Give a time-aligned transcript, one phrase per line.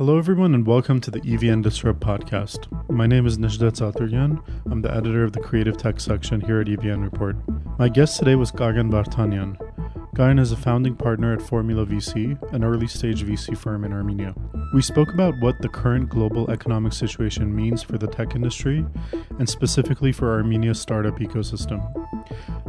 [0.00, 2.66] Hello, everyone, and welcome to the EVN Disrupt podcast.
[2.88, 4.42] My name is Najdat Saturyan.
[4.70, 7.36] I'm the editor of the creative tech section here at EVN Report.
[7.78, 9.58] My guest today was Gagan Vartanian.
[10.16, 14.34] Gagan is a founding partner at Formula VC, an early stage VC firm in Armenia.
[14.72, 18.86] We spoke about what the current global economic situation means for the tech industry
[19.38, 21.82] and specifically for Armenia's startup ecosystem.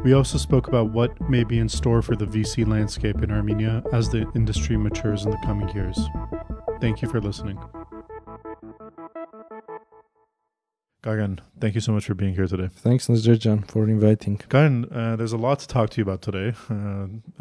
[0.03, 3.83] We also spoke about what may be in store for the VC landscape in Armenia
[3.93, 5.97] as the industry matures in the coming years.
[6.81, 7.59] Thank you for listening.
[11.03, 12.69] Gagan, thank you so much for being here today.
[12.75, 14.37] Thanks, Nazirjan, for inviting.
[14.37, 16.53] Gagan, uh, there's a lot to talk to you about today.
[16.69, 16.73] Uh,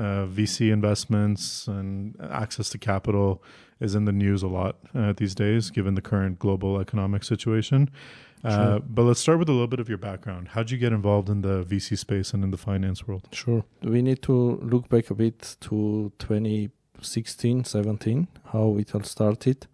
[0.03, 3.43] uh, VC investments and access to capital
[3.81, 7.91] is in the news a lot uh, these days, given the current global economic situation.
[8.45, 8.81] Uh, sure.
[8.81, 10.49] But let's start with a little bit of your background.
[10.49, 13.29] How did you get involved in the VC space and in the finance world?
[13.33, 13.65] Sure.
[13.83, 16.13] We need to look back a bit to
[17.01, 19.67] 2016, 17, how it all started.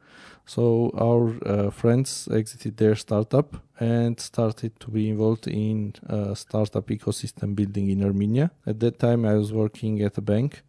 [0.44, 5.94] So our uh, friends exited their startup and started to be involved in
[6.34, 8.50] startup ecosystem building in Armenia.
[8.64, 10.62] At that time, I was working at a bank,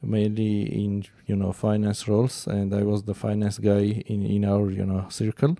[0.00, 4.70] mainly in you know finance roles, and I was the finance guy in in our
[4.70, 5.56] you know circle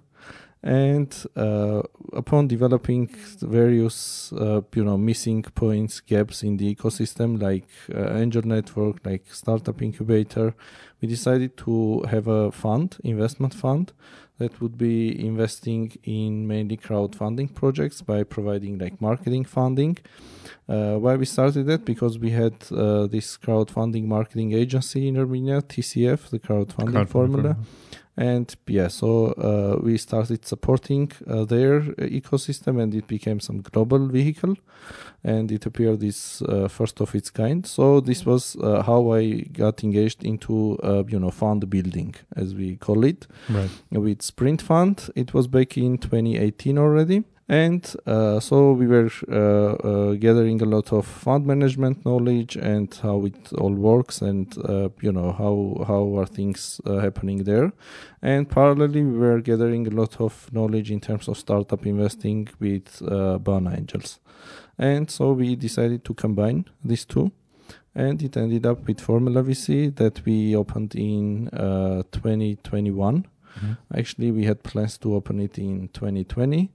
[0.67, 1.81] and uh,
[2.13, 3.09] upon developing
[3.41, 9.23] various uh, you know missing points gaps in the ecosystem like uh, angel network like
[9.33, 10.53] startup incubator
[11.01, 13.93] we decided to have a fund investment fund
[14.39, 19.97] that would be investing in mainly crowdfunding projects by providing like marketing funding.
[20.69, 21.87] Uh, why we started that?
[21.87, 27.57] Because we had uh, this crowdfunding marketing agency in armenia tcf the crowdfunding, crowdfunding formula
[28.17, 31.81] and yeah so uh, we started supporting uh, their
[32.21, 34.57] ecosystem and it became some global vehicle
[35.25, 37.67] and it appeared this uh, first of its kind.
[37.67, 42.55] So this was uh, how i got engaged into uh, you know fund building as
[42.55, 43.27] we call it.
[43.51, 43.71] Right.
[43.91, 45.11] with sprint fund.
[45.15, 50.65] It was back in 2018 already and uh, so we were uh, uh, gathering a
[50.65, 55.85] lot of fund management knowledge and how it all works and uh, you know how
[55.87, 57.73] how are things uh, happening there.
[58.21, 63.01] And parallelly we were gathering a lot of knowledge in terms of startup investing with
[63.07, 64.19] uh, Bana Angels.
[64.77, 67.31] And so we decided to combine these two.
[67.95, 73.25] And it ended up with Formula VC that we opened in 2021
[73.57, 73.99] Mm-hmm.
[73.99, 76.71] Actually, we had plans to open it in 2020,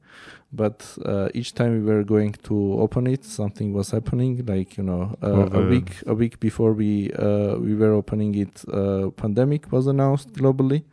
[0.51, 4.43] but uh, each time we were going to open it, something was happening.
[4.45, 8.63] Like you know, uh, a week a week before we uh, we were opening it,
[8.71, 10.83] uh, pandemic was announced globally.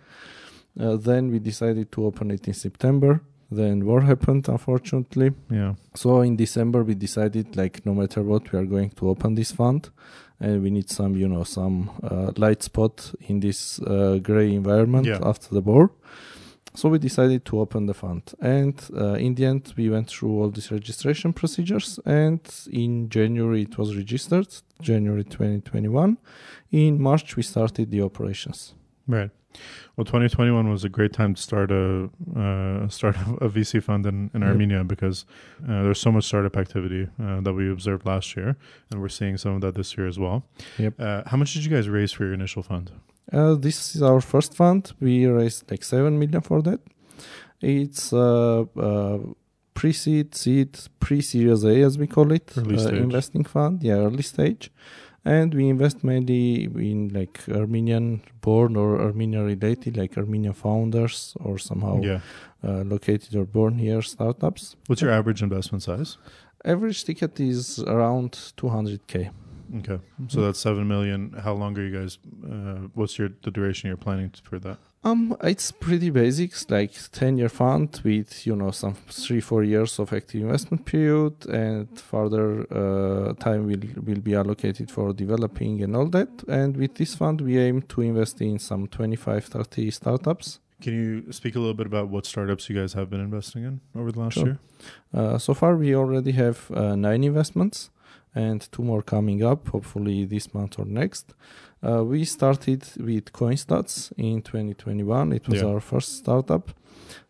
[0.78, 3.20] Uh, then we decided to open it in September
[3.50, 8.59] then war happened unfortunately yeah so in december we decided like no matter what we
[8.59, 9.88] are going to open this fund
[10.41, 15.06] and we need some you know some uh, light spot in this uh, gray environment
[15.06, 15.19] yeah.
[15.22, 15.91] after the war
[16.75, 18.22] so we decided to open the fund.
[18.41, 21.99] And uh, in the end we went through all these registration procedures.
[22.04, 22.41] And
[22.71, 24.49] in january it was registered
[24.81, 26.19] january 2021
[26.70, 28.75] in march we started the operations.
[29.09, 29.31] Right
[29.97, 34.31] well, 2021 was a great time to start a uh, start a VC fund in,
[34.32, 34.50] in yep.
[34.50, 35.25] Armenia because
[35.64, 38.56] uh, there's so much startup activity uh, that we observed last year,
[38.91, 40.44] and we're seeing some of that this year as well.
[40.78, 40.94] Yep.
[41.00, 42.92] Uh, how much did you guys raise for your initial fund?
[43.32, 44.92] Uh, this is our first fund.
[45.00, 46.81] We raised like seven million for that.
[47.60, 48.64] It's uh,
[49.75, 53.82] pre-seed, seed, pre-series A as we call it, investing fund.
[53.82, 54.70] Yeah, early stage
[55.25, 61.59] and we invest mainly in like Armenian born or Armenian related, like Armenian founders or
[61.59, 62.21] somehow yeah.
[62.65, 64.77] uh, located or born here startups.
[64.87, 66.19] What's your average investment size?
[66.65, 69.31] Average ticket is around 200k.
[69.79, 69.99] Okay,
[70.29, 71.35] so that's seven million.
[71.45, 72.19] How long are you guys?
[72.43, 74.79] Uh, what's your the duration you're planning for that?
[75.08, 80.12] Um, it's pretty basics, like ten-year fund with you know some three four years of
[80.12, 86.06] active investment period, and further uh, time will will be allocated for developing and all
[86.06, 86.28] that.
[86.48, 90.60] And with this fund, we aim to invest in some 25, 30 startups.
[90.80, 93.81] Can you speak a little bit about what startups you guys have been investing in
[93.96, 94.44] over the last sure.
[94.44, 94.58] year?
[95.12, 97.90] Uh, so far, we already have uh, nine investments
[98.34, 101.34] and two more coming up, hopefully this month or next.
[101.86, 105.32] Uh, we started with CoinStats in 2021.
[105.32, 105.69] It was yeah.
[105.69, 106.70] our first startup.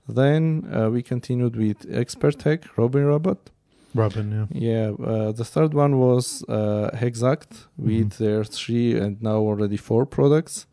[0.08, 3.50] Then uh, we continued with Expertech, Robin Robot.
[3.94, 4.70] Robin, yeah.
[4.70, 5.04] Yeah.
[5.04, 8.24] Uh, the third one was uh, Hexact with mm-hmm.
[8.24, 10.66] their three and now already four products.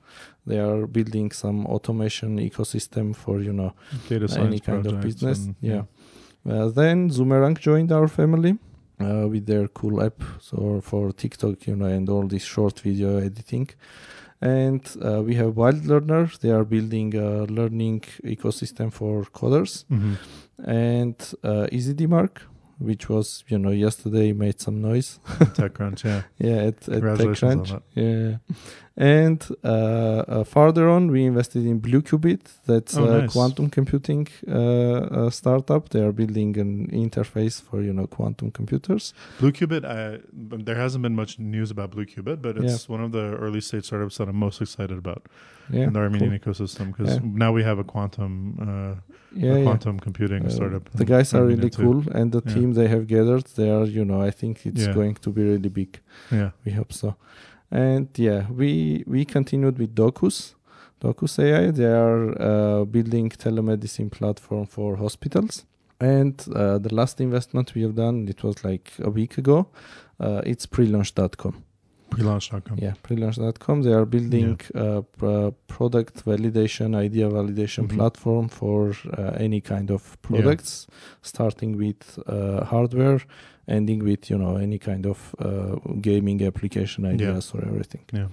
[0.47, 3.73] They are building some automation ecosystem for you know
[4.07, 5.45] Data any kind of business.
[5.45, 5.83] And, yeah.
[6.45, 6.53] yeah.
[6.53, 8.57] Uh, then Zoomerang joined our family
[8.99, 13.17] uh, with their cool app so for TikTok, you know, and all this short video
[13.17, 13.69] editing.
[14.41, 16.29] and uh, we have Wild Learner.
[16.41, 20.15] They are building a learning ecosystem for coders, Mhm.
[20.65, 22.33] and uh, EasyDMARC,
[22.79, 25.19] which was you know yesterday made some noise.
[25.57, 26.21] TechCrunch, yeah.
[26.47, 27.69] yeah, at, at TechCrunch.
[27.95, 28.37] Yeah,
[28.97, 32.41] and uh, uh, farther on, we invested in BlueQubit.
[32.65, 33.33] That's Oh, a nice.
[33.33, 35.89] quantum computing uh, uh, startup.
[35.89, 39.13] They are building an interface for you know quantum computers.
[39.39, 43.61] BlueQubit, I, there hasn't been much news about BlueQubit, but it's one of the early
[43.61, 45.23] stage startups that I'm most excited about
[45.69, 46.53] Yeah, in the Armenian cool.
[46.53, 47.21] ecosystem because Yeah.
[47.45, 48.31] now we have a quantum,
[48.61, 48.65] uh,
[49.35, 49.63] yeah, a yeah.
[49.65, 50.89] quantum computing Uh, startup.
[50.93, 51.81] The guys are really too.
[51.83, 52.53] cool, and the Yeah.
[52.53, 54.93] team they have gathered, they are, you know, I think it's Yeah.
[54.93, 55.99] going to be really big.
[56.31, 56.51] Yeah.
[56.65, 57.15] We hope so.
[57.75, 60.55] And yeah, we we continued with Docus,
[61.01, 61.71] Docus AI.
[61.71, 65.65] They are uh, building telemedicine platform for hospitals.
[65.99, 69.67] And uh, the last investment we have done, it was like a week ago.
[70.19, 71.53] Uh, it's prelaunch.com.
[72.11, 72.77] Prelaunch.com.
[72.81, 73.81] Yeah, prelaunch.com.
[73.83, 77.95] They are building a p- product validation, idea validation Mhm.
[77.97, 78.81] platform for
[79.17, 80.87] uh, any kind of products,
[81.21, 83.19] starting with uh, hardware,
[83.67, 88.03] ending with you know any kind of uh, gaming application ideas or everything.
[88.11, 88.27] Yeah.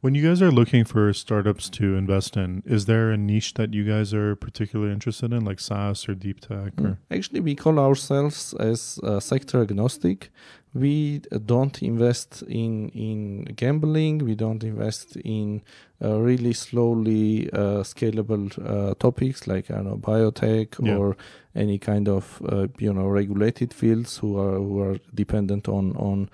[0.00, 3.74] When you guys are looking for startups to invest in, is there a niche that
[3.74, 6.80] you guys are particularly interested in, like SaaS or deep tech?
[6.80, 10.30] Or Actually, we call ourselves as uh, sector agnostic.
[10.74, 14.18] We don't invest in in gambling.
[14.24, 15.62] We don't invest in
[16.04, 20.96] uh, really slowly uh, scalable uh, topics like I don't know biotech Yeah.
[20.98, 21.16] or
[21.54, 26.28] any kind of uh, you know regulated fields who are who are dependent on on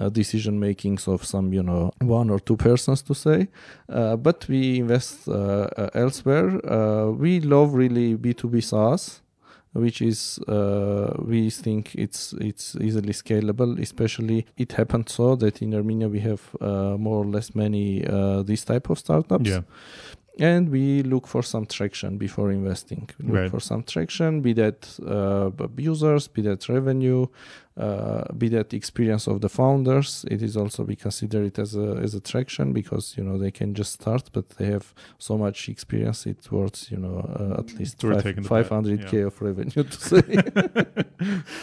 [0.00, 3.48] uh, decision makings of some you know one or two persons to say.
[3.88, 5.28] Uh, but we invest
[5.94, 6.48] elsewhere.
[6.70, 9.22] Uh, we love really B two B SaaS
[9.76, 13.80] which is uh, we think it's it's easily scalable.
[13.80, 18.42] Especially, it happened so that in Armenia we have uh, more or less many uh,
[18.42, 19.62] these type of startups, yeah,
[20.38, 23.08] and we look for some traction before investing.
[23.18, 23.50] We look Right.
[23.50, 27.26] for some traction, be that uh, users, be that revenue,
[27.78, 30.24] uh, be that experience of the founders.
[30.30, 33.50] It is also we consider it as a as a traction because you know they
[33.50, 36.26] can just start, but they have so much experience.
[36.26, 39.22] It's worth you know uh, at least It's worth taking the bet, five hundred k
[39.22, 40.22] of revenue to say.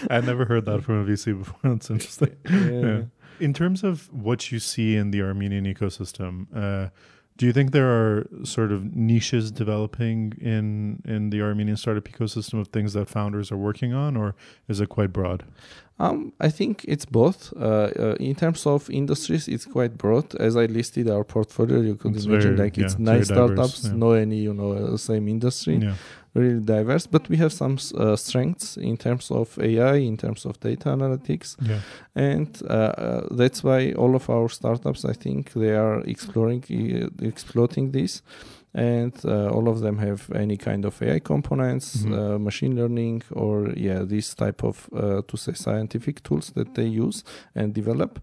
[0.10, 1.60] I never heard that from a VC before.
[1.64, 2.36] That's interesting.
[2.46, 3.02] yeah.
[3.40, 6.90] In terms of what you see in the Armenian ecosystem, uh,
[7.38, 12.60] do you think there are sort of niches developing in in the Armenian startup ecosystem
[12.60, 14.36] of things that founders are working on, or
[14.68, 15.44] is it quite broad?
[16.00, 17.54] Um, I think it's both.
[17.56, 20.34] Uh, uh, in terms of industries, it's quite broad.
[20.36, 23.26] As I listed our portfolio, you could It's imagine very- like yeah, it's nine very
[23.26, 23.36] diverse,
[23.76, 23.94] startups, yeah.
[24.04, 25.94] no any you know uh, same industry, Yeah,
[26.34, 27.08] really diverse.
[27.08, 31.56] But we have some uh, strengths in terms of AI, in terms of data analytics,
[31.70, 31.80] yeah,
[32.16, 37.26] and uh, uh, that's why all of our startups, I think, they are exploring, uh,
[37.28, 38.22] exploiting this.
[38.76, 42.14] And uh, all of them have any kind of AI components, Mhm.
[42.14, 46.88] uh, machine learning, or yeah, this type of uh, to say scientific tools that they
[47.06, 47.24] use
[47.56, 48.20] and develop.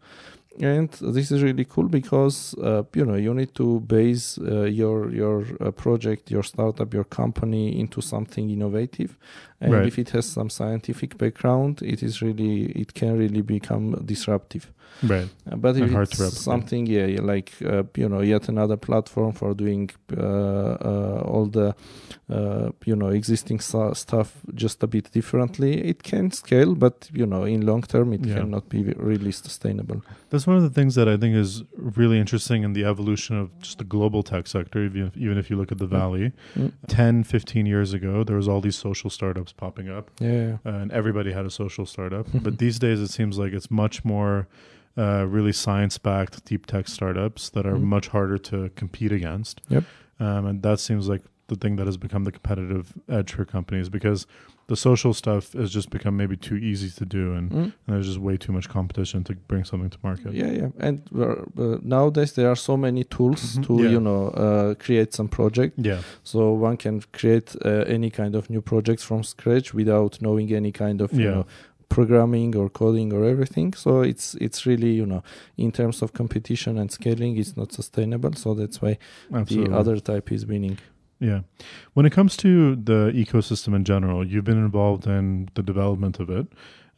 [0.59, 5.11] And this is really cool because uh, you know you need to base uh, your
[5.13, 9.17] your uh, project, your startup, your company into something innovative,
[9.61, 9.87] and Right.
[9.87, 14.65] if it has some scientific background, it is really it can really become disruptive.
[15.03, 15.29] right.
[15.51, 19.33] Uh, but if And it's something, yeah, yeah, like uh, you know, yet another platform
[19.33, 21.75] for doing uh, uh, all the
[22.29, 27.27] uh, you know existing stu- stuff just a bit differently, it can scale, but you
[27.27, 28.37] know, in long term, it Yeah.
[28.41, 30.01] cannot be really sustainable.
[30.31, 31.63] That's one of the things that I think is
[31.97, 34.85] really interesting in the evolution of just the global tech sector.
[34.85, 36.73] Even if, even if you look at the Valley, Mm.
[36.89, 40.11] 10, 15 years ago, there was all these social startups popping up.
[40.21, 42.27] Yeah, uh, and everybody had a social startup.
[42.35, 44.49] but these days, it seems like it's much more
[44.99, 47.83] uh, really science-backed deep tech startups that are Mhm.
[47.83, 49.61] much harder to compete against.
[49.69, 49.85] Yep.
[50.19, 53.89] Um, and that seems like the thing that has become the competitive edge for companies
[53.99, 54.21] because
[54.69, 57.63] the social stuff has just become maybe too easy to do, and, Mm.
[57.63, 60.31] and there's just way too much competition to bring something to market.
[60.33, 61.25] Yeah, yeah, and uh,
[61.65, 63.65] uh, nowadays there are so many tools Mhm.
[63.67, 63.91] to Yeah.
[63.95, 65.73] you know uh, create some project.
[65.91, 66.01] Yeah.
[66.23, 66.39] So
[66.69, 71.01] one can create uh, any kind of new projects from scratch without knowing any kind
[71.01, 71.35] of you Yeah.
[71.35, 71.47] know
[71.89, 73.75] programming or coding or everything.
[73.75, 75.23] So it's it's really you know
[75.57, 78.33] in terms of competition and scaling, it's not sustainable.
[78.35, 78.97] So that's why
[79.35, 79.71] Absolutely.
[79.73, 80.79] the other type is winning.
[81.21, 81.41] Yeah.
[81.93, 86.31] When it comes to the ecosystem in general, you've been involved in the development of
[86.31, 86.47] it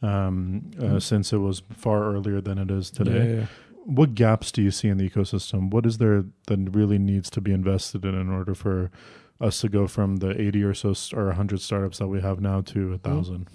[0.01, 1.01] um, uh, Mm.
[1.01, 3.29] since it was far earlier than it is today.
[3.29, 3.45] Yeah, yeah.
[3.85, 5.69] What gaps do you see in the ecosystem?
[5.71, 8.91] What is there that really needs to be invested in in order for
[9.41, 12.39] us to go from the 80 or so st- or 100 startups that we have
[12.39, 13.47] now to a 1,000?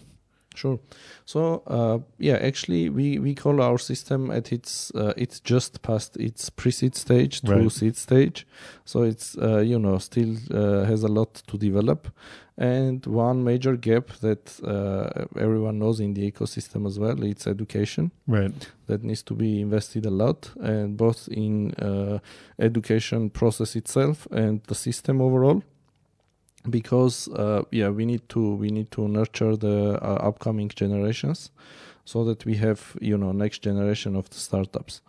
[0.54, 0.80] Sure.
[1.24, 6.16] So uh, yeah, actually, we, we call our system at its uh, it's just past
[6.16, 7.72] its pre-seed stage to Right.
[7.72, 8.46] seed stage.
[8.84, 12.08] So it's uh, you know still uh, has a lot to develop.
[12.60, 18.10] And one major gap that uh, everyone knows in the ecosystem as well, it's education
[18.26, 18.72] Right.
[18.88, 22.18] that needs to be invested a lot, and both in uh,
[22.58, 25.62] education process itself and the system overall.
[26.70, 31.50] Because uh, yeah, we need to we need to nurture the uh, upcoming generations,
[32.04, 35.02] so that we have you know next generation of the startups.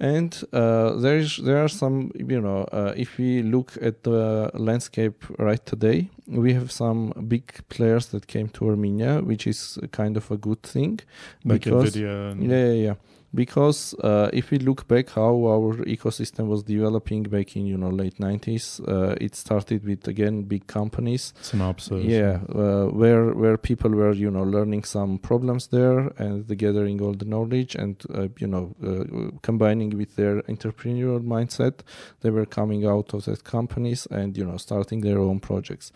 [0.00, 4.50] And uh, there is there are some you know uh, if we look at the
[4.54, 10.16] landscape right today, we have some big players that came to Armenia, which is kind
[10.16, 11.00] of a good thing.
[11.44, 12.32] Like because- Nvidia.
[12.32, 12.94] And, Yeah, yeah, yeah.
[13.34, 17.88] Because uh, if we look back how our ecosystem was developing back in you know
[17.88, 21.32] late 90s, uh, it started with again big companies.
[21.42, 22.04] Synopsys.
[22.04, 27.00] Yeah, uh, where where people were you know learning some problems there and the gathering
[27.00, 31.80] all the knowledge and uh, you know uh, combining with their entrepreneurial mindset,
[32.20, 35.92] they were coming out of that companies and you know starting their own projects.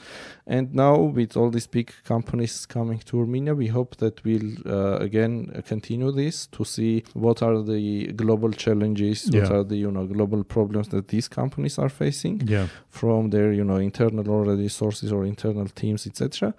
[0.47, 4.99] And now with all these big companies coming to Armenia, we hope that we'll uh,
[4.99, 7.83] again continue this to see what are the
[8.23, 12.66] global challenges, what are the you know global problems that these companies are facing Yeah.
[13.00, 16.54] from their you know internal already sources or internal teams etc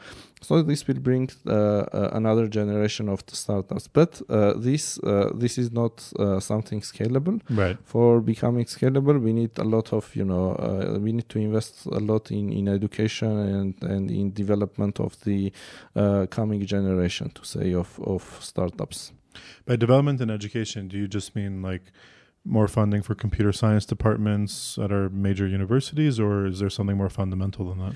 [0.47, 3.88] so this will bring uh, uh, another generation of the startups.
[4.00, 7.38] But uh, this uh, this is not uh, something scalable.
[7.50, 7.77] Right.
[7.93, 11.74] for becoming scalable we need a lot of you know uh, we need to invest
[11.86, 15.51] a lot in in education and and in development of the
[15.95, 19.00] uh, coming generation to say of of startups
[19.65, 21.91] By development and education, do you just mean like
[22.48, 27.10] more funding for computer science departments at our major universities, or is there something more
[27.10, 27.96] fundamental than that?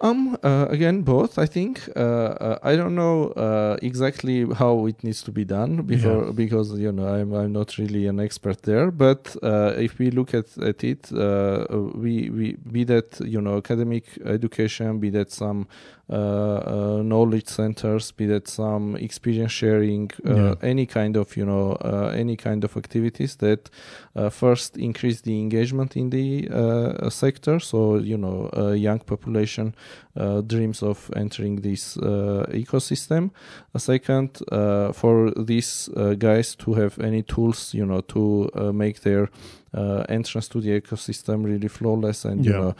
[0.00, 0.36] Um.
[0.42, 1.38] Uh, again, both.
[1.38, 1.88] I think.
[1.96, 6.76] Uh, uh, I don't know uh, exactly how it needs to be done before because
[6.78, 8.90] you know I'm I'm not really an expert there.
[8.90, 13.56] But uh, if we look at at it, uh, we we be that you know
[13.56, 15.68] academic education, be that some
[16.08, 20.54] knowledge centers, be that some experience sharing, uh, Yeah.
[20.62, 23.70] any kind of you know uh, any kind of activities that
[24.16, 27.58] uh, first increase the engagement in the uh, sector.
[27.60, 30.03] So you know, uh, young population uh,
[30.42, 33.30] dreams of entering this uh, ecosystem.
[33.74, 38.72] A second, uh, for these uh, guys to have any tools, you know, to uh,
[38.72, 39.28] make their
[39.76, 42.74] uh, entrance to the ecosystem really flawless and you know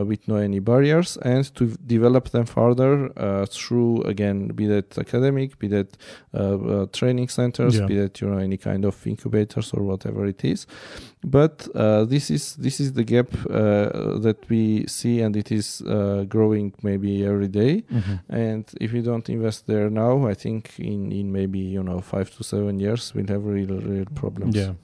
[0.00, 4.96] uh, with no any barriers and to develop them further uh, through again be that
[4.96, 5.96] academic be that
[6.34, 7.86] uh, uh, training centers Yeah.
[7.88, 10.66] be that you know any kind of incubators or whatever it is
[11.26, 15.82] but uh, this is this is the gap uh, that we see and it is
[15.82, 17.82] uh, growing maybe every day.
[18.28, 22.30] And if we don't invest there now i think in in maybe you know five
[22.36, 24.54] to seven years we'll have real real problems.
[24.56, 24.74] Yeah.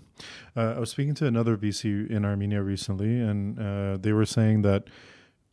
[0.57, 4.63] Uh, I was speaking to another VC in Armenia recently, and uh, they were saying
[4.63, 4.85] that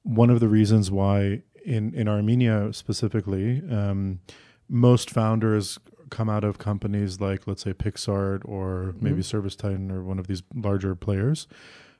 [0.03, 4.19] one of the reasons why in, in Armenia specifically, um,
[4.67, 5.79] most founders
[6.09, 9.25] come out of companies like, let's say, PicsArt or maybe Mhm.
[9.25, 11.47] Service Titan or one of these larger players.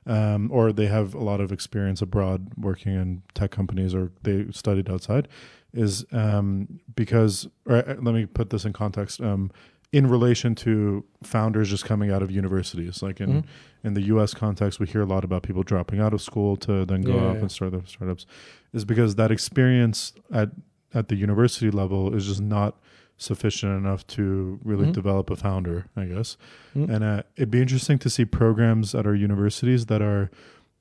[0.06, 4.46] Um, or they have a lot of experience abroad working in tech companies or they
[4.50, 5.28] studied outside
[5.74, 9.50] is um, because or, uh, let me put this in context um,
[9.92, 13.44] in relation to founders just coming out of universities like in Mhm.
[13.84, 16.86] in the US context we hear a lot about people dropping out of school to
[16.86, 17.40] then go Yeah, up yeah.
[17.42, 18.24] and start their startups
[18.72, 20.50] is because that experience at
[20.94, 22.80] at the university level is just not
[23.20, 24.92] sufficient enough to really Mhm.
[24.92, 26.36] develop a founder I guess
[26.74, 26.88] Mhm.
[26.94, 30.30] and uh, it'd be interesting to see programs at our universities that are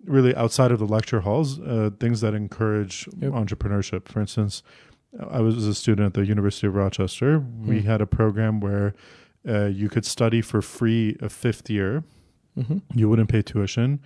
[0.05, 3.33] really outside of the lecture halls, uh, things that encourage Yep.
[3.33, 4.07] entrepreneurship.
[4.07, 4.63] For instance,
[5.29, 7.39] I was a student at the University of Rochester.
[7.39, 7.87] We Hmm.
[7.87, 8.93] had a program where
[9.47, 12.03] uh, you could study for free a fifth year.
[12.57, 12.81] Mhm.
[12.93, 13.99] You wouldn't pay tuition.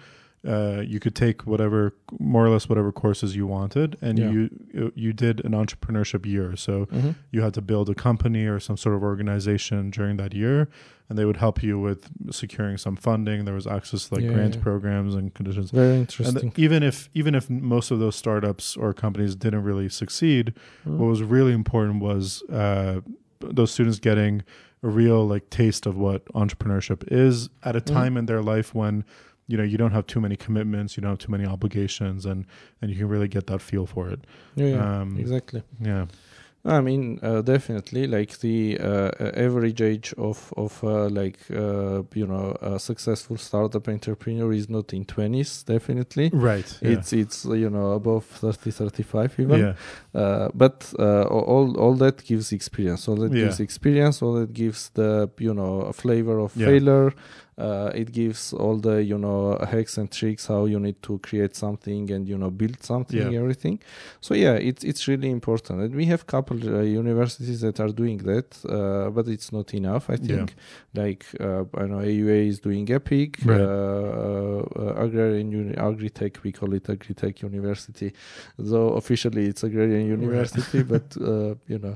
[0.46, 4.30] Uh, you could take whatever, more or less, whatever courses you wanted, and Yeah.
[4.32, 6.56] you you did an entrepreneurship year.
[6.58, 7.16] So Mhm.
[7.32, 10.68] you had to build a company or some sort of organization during that year
[11.10, 14.34] and they would help you with securing some funding there was access to like Yeah,
[14.34, 14.62] grant yeah.
[14.62, 18.94] programs and conditions very interesting th- even if even if most of those startups or
[18.94, 20.54] companies didn't really succeed
[20.88, 20.98] Mm.
[20.98, 23.02] what was really important was uh,
[23.42, 24.44] those students getting
[24.82, 27.86] a real like taste of what entrepreneurship is at a Mm.
[27.86, 29.04] time in their life when
[29.48, 32.46] you know you don't have too many commitments you don't have too many obligations and
[32.82, 34.20] and you can really get that feel for it
[34.56, 36.06] yeah, yeah, um, exactly yeah
[36.66, 38.08] I mean, uh, definitely.
[38.08, 43.90] Like the uh, average age of of uh, like uh, you know a successful startup
[43.90, 45.64] entrepreneur is not in twenties.
[45.64, 46.80] Definitely, Right.
[46.82, 46.92] Yeah.
[46.92, 49.60] it's it's you know above 30, 35 even.
[49.60, 49.74] yeah.
[50.16, 53.10] Uh, but uh, all all that gives experience.
[53.10, 53.44] All that Yeah.
[53.44, 54.22] gives experience.
[54.26, 56.68] All that gives the you know a flavor of Yeah.
[56.68, 57.12] failure.
[57.58, 61.56] Uh, it gives all the you know hacks and tricks how you need to create
[61.56, 63.40] something and you know build something Yeah.
[63.42, 63.80] everything.
[64.22, 65.82] So yeah, it's it's really important.
[65.82, 70.10] And we have couple uh, universities that are doing that, uh, but it's not enough.
[70.10, 70.28] I Yeah.
[70.28, 70.56] think
[70.96, 73.62] like uh, I know AUA is doing Epic, Right.
[73.62, 76.42] uh, uh, Agrarian Uni- Agritech.
[76.44, 78.14] We call it Agritech University
[78.58, 81.96] though officially it's agrarian university but uh, you know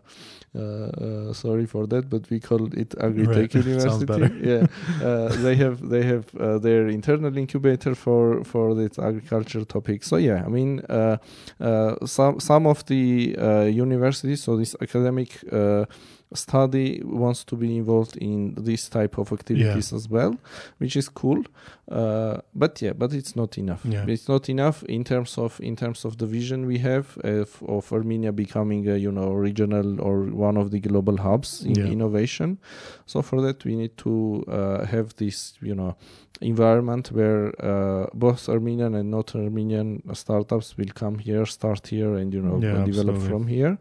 [1.34, 3.54] sorry for that but we call it agritech Right.
[3.54, 4.30] Sounds university better.
[4.52, 4.64] yeah
[5.08, 10.04] uh, they have they have uh, their internal incubator for for this agriculture topic.
[10.04, 11.18] So yeah i mean uh,
[11.60, 15.30] uh, some some of the uh, universities so this academic
[16.34, 20.36] study wants to be involved in this type of activities as well
[20.80, 21.42] which is cool
[21.92, 24.06] uh, but yeah but it's not enough Yeah.
[24.08, 27.92] it's not enough in terms of in terms of the vision we have of, of
[27.94, 31.92] armenia becoming a you know regional or one of the global hubs in Yeah.
[31.92, 32.58] innovation
[33.06, 35.96] so for that we need to uh, have this you know
[36.42, 42.34] environment where uh, both armenian and not armenian startups will come here start here and
[42.34, 43.28] you know Yeah, develop absolutely.
[43.30, 43.78] from here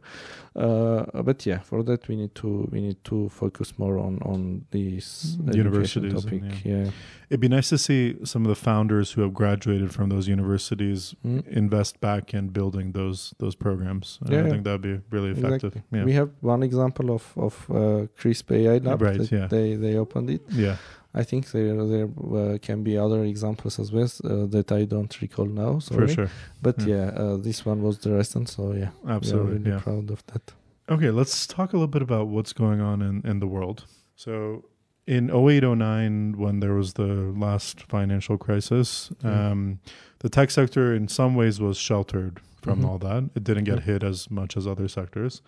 [0.56, 4.64] uh, but yeah for that we need to we need to focus more on on
[4.70, 6.84] these education Universities and, yeah.
[6.84, 6.90] yeah,
[7.28, 11.14] It'd be nice to see some of the founders who have graduated from those universities
[11.24, 11.46] Mm.
[11.48, 14.18] invest back in building those those programs.
[14.24, 15.72] And I think that'd be really effective.
[15.76, 15.98] Exactly.
[15.98, 16.04] Yeah.
[16.04, 19.02] We have one example of of uh, Krisp AI Lab.
[19.02, 19.46] Right, that yeah.
[19.48, 20.42] They they opened it.
[20.64, 20.76] yeah.
[21.20, 22.08] I think there there
[22.40, 25.78] uh, can be other examples as well uh, that I don't recall now.
[25.80, 26.06] Sorry.
[26.06, 26.30] For sure.
[26.62, 26.86] But Yeah.
[26.94, 28.48] yeah, uh, this one was the recent.
[28.48, 29.52] So yeah, Absolutely.
[29.58, 29.80] really Yeah.
[29.86, 30.52] proud of that.
[30.88, 33.84] Okay, let's talk a little bit about what's going on in, in the world.
[34.14, 34.64] So,
[35.06, 39.36] in 08 09, when there was the last financial crisis, Mm.
[39.36, 39.78] um,
[40.20, 42.88] the tech sector in some ways was sheltered from Mhm.
[42.88, 43.22] all that.
[43.34, 45.42] It didn't get hit as much as other sectors.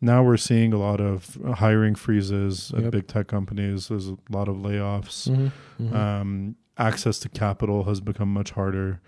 [0.00, 2.92] Now we're seeing a lot of hiring freezes at Yep.
[2.92, 3.88] big tech companies.
[3.88, 5.28] There's a lot of layoffs.
[5.78, 5.94] Mhm.
[5.94, 9.00] Um, access to capital has become much harder.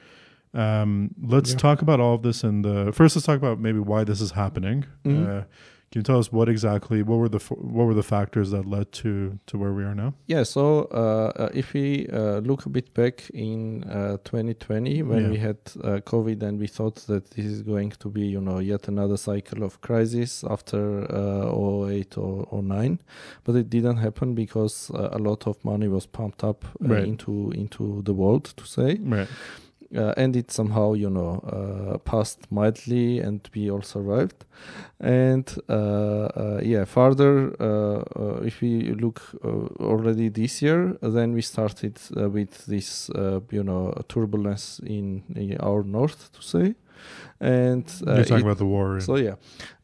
[0.53, 1.57] Um, let's Yeah.
[1.59, 3.17] talk about all of this in the first.
[3.17, 4.85] Let's talk about maybe why this is happening.
[5.05, 5.27] Mhm.
[5.27, 5.45] Uh,
[5.93, 8.90] can you tell us what exactly what were the what were the factors that led
[8.93, 10.14] to to where we are now?
[10.27, 15.23] Yeah, so uh, uh, if we uh, look a bit back in uh, 2020 when
[15.25, 15.31] Yeah.
[15.31, 18.59] we had uh, COVID and we thought that this is going to be, you know,
[18.61, 22.99] yet another cycle of crisis after uh, 08 or, or 09,
[23.45, 27.05] but it didn't happen because uh, a lot of money was pumped up uh, Right.
[27.05, 29.29] into into the world, to say, Right.
[29.96, 34.44] Uh, and it somehow, you know, uh, passed mildly, and we all survived.
[35.00, 39.20] And uh, uh, yeah, further, uh, uh, if we look
[39.81, 43.11] already this year, then we started with this,
[43.50, 46.74] you know, turbulence in, in our north, to say.
[47.41, 49.01] And uh, You're talking it- about the war.
[49.01, 49.35] so yeah,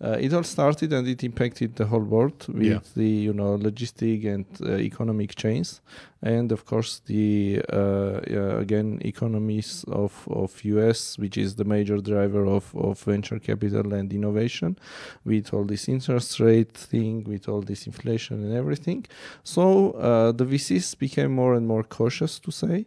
[0.01, 2.81] uh, it all started and it impacted the whole world with Yeah.
[2.95, 5.81] the you know logistic and uh, economic chains,
[6.23, 8.21] and of course the uh,
[8.61, 14.13] again economies of of US, which is the major driver of of venture capital and
[14.13, 14.77] innovation,
[15.25, 19.05] with all this interest rate thing, with all this inflation and everything.
[19.43, 22.87] So uh, the VCs became more and more cautious to say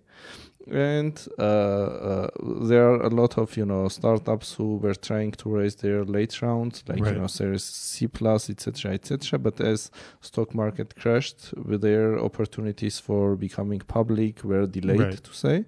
[0.70, 2.28] and uh, uh,
[2.70, 6.42] there are a lot of you know startups who were trying to raise their late
[6.42, 7.14] rounds like Right.
[7.14, 9.90] you know series c plus etc etc but as
[10.22, 15.24] stock market crashed with their opportunities for becoming public were delayed Right.
[15.24, 15.66] to say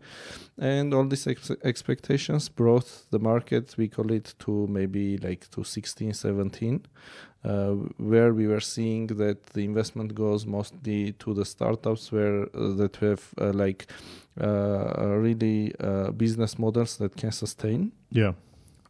[0.60, 5.64] and all these ex- expectations brought the market we call it to maybe like to
[5.64, 6.82] 16 17
[7.46, 12.74] uh, where we were seeing that the investment goes mostly to the startups where uh,
[12.76, 13.86] that have uh, like
[14.42, 18.34] uh, really uh, business models that can sustain Yeah.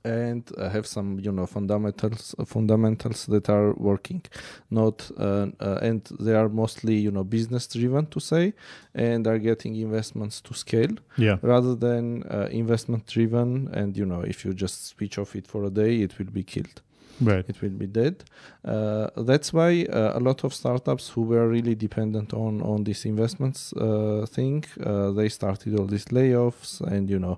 [0.05, 4.21] and uh, have some you know fundamentals fundamentals that are working
[4.69, 8.53] not uh, uh, and they are mostly you know business driven to say
[8.93, 11.37] and are getting investments to scale Yeah.
[11.41, 15.63] rather than uh, investment driven and you know if you just switch off it for
[15.63, 16.81] a day it will be killed
[17.21, 17.45] Right.
[17.49, 18.23] it will be dead.
[18.65, 23.05] Uh, that's why uh, a lot of startups who were really dependent on on this
[23.05, 27.37] investments uh, thing, uh, they started all these layoffs and you know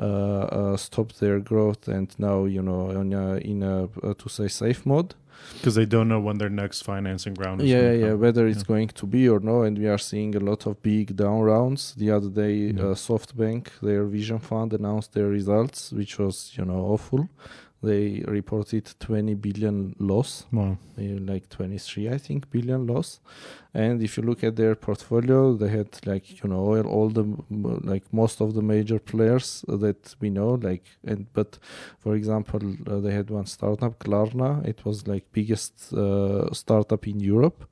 [0.00, 4.28] uh, uh, stopped their growth and now you know in a, in a uh, to
[4.28, 5.14] say safe mode.
[5.58, 7.60] because they don't know when their next financing round.
[7.60, 8.74] Is yeah yeah whether it's Yeah.
[8.74, 11.94] going to be or no and we are seeing a lot of big down rounds
[12.02, 12.90] the other day Yeah.
[12.90, 17.28] uh, softbank their vision fund announced their results which was you know awful
[17.82, 20.46] they reported 20 billion loss.
[20.52, 20.78] Wow.
[20.96, 23.20] like 23 i think billion loss.
[23.74, 27.24] And if you look at their portfolio they had like you know all, all the
[27.92, 31.58] like most of the major players that we know like and but
[31.98, 34.64] for example uh, they had one startup klarna.
[34.66, 37.64] It was like biggest uh, startup in europe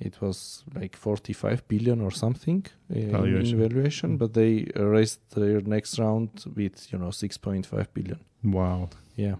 [0.00, 3.10] it was like 45 billion or something uh, in-
[3.58, 4.10] Valuation.
[4.14, 4.18] Mm.
[4.18, 8.88] but they raised their next round with you know 6.5 billion Wow.
[9.16, 9.36] yeah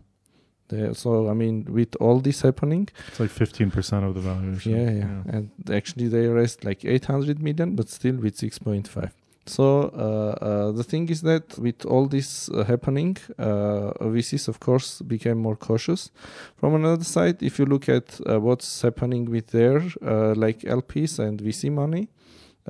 [0.69, 4.73] They- so i mean with all this happening It's like fifteen percent of the valuation.
[4.73, 9.11] yeah, yeah, And actually, they raised like 800 million, but still with 6.5.
[9.49, 14.61] So uh, uh, the thing is that with all this uh, happening, uh, VCs of
[14.61, 16.11] course became more cautious.
[16.57, 21.19] From another side, if you look at uh, what's happening with their uh, like LPs
[21.19, 22.09] and VC money,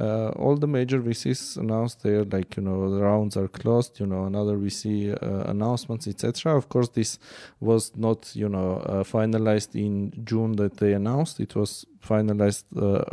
[0.00, 3.98] uh, all the major VCs announced their like you know the rounds are closed.
[4.00, 6.56] You know another VC uh, announcements, etc.
[6.56, 7.18] Of course, this
[7.60, 11.40] was not you know uh, finalized in June that they announced.
[11.40, 13.04] It was finalized uh,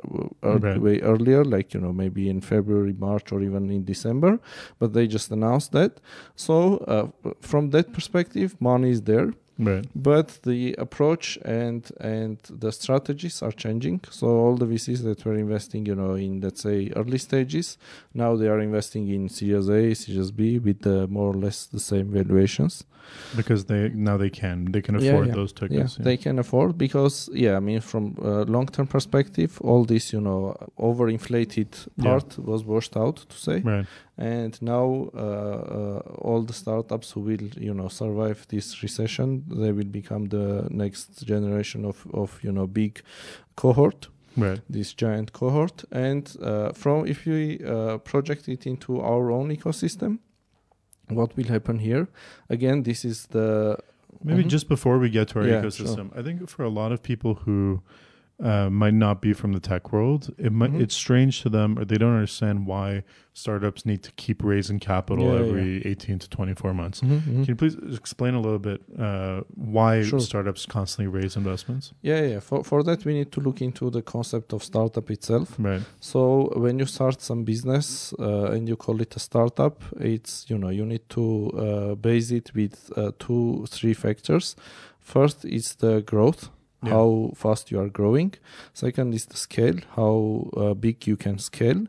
[0.43, 0.79] Right.
[0.79, 4.39] way earlier, like you know maybe in February, March, or even in December.
[4.79, 5.99] But they just announced that.
[6.35, 7.07] So uh,
[7.41, 9.85] from that perspective, money is there Right.
[9.95, 15.35] but the approach and and the strategies are changing so all the vcs that were
[15.35, 17.77] investing you know in let's say early stages
[18.13, 22.07] now they are investing in series a series b with more or less the same
[22.11, 22.83] valuations
[23.35, 25.33] Because they now they can they can afford yeah.
[25.35, 25.95] those yeah, tickets.
[25.97, 30.21] they can afford because yeah i mean from a long term perspective all this you
[30.21, 32.03] know overinflated Yeah.
[32.05, 33.85] part was washed out to say Right.
[34.17, 39.71] and now uh, uh, all the startups who will you know survive this recession they
[39.71, 43.01] will become the next generation of of you know big
[43.55, 44.59] cohort Right.
[44.69, 50.19] this giant cohort and uh, from if we uh, project it into our own ecosystem
[51.09, 52.07] what will happen here
[52.49, 53.77] again this is the
[54.23, 54.47] Maybe Mhm.
[54.49, 57.35] just before we get to our Yeah, ecosystem, I think for a lot of people
[57.45, 57.81] who
[58.43, 60.81] uh, might not be from the tech world, it might Mhm.
[60.81, 65.25] it's strange to them, or they don't understand why startups need to keep raising capital
[65.25, 65.45] Yeah, yeah.
[65.45, 67.01] every eighteen to twenty four months.
[67.01, 67.35] Mhm, mhm.
[67.43, 70.19] Can you please explain a little bit uh, why Sure.
[70.19, 71.93] startups constantly raise investments?
[72.01, 75.55] yeah yeah for, for that we need to look into the concept of startup itself
[75.59, 75.81] Right.
[75.99, 80.57] So when you start some business uh, and you call it a startup, it's you
[80.57, 81.23] know you need to
[81.57, 84.55] uh, base it with uh, two three factors.
[84.99, 86.49] First is the growth,
[86.85, 86.93] Yeah.
[86.93, 88.33] how fast you are growing.
[88.73, 91.85] Second is the scale, how uh, big you can scale.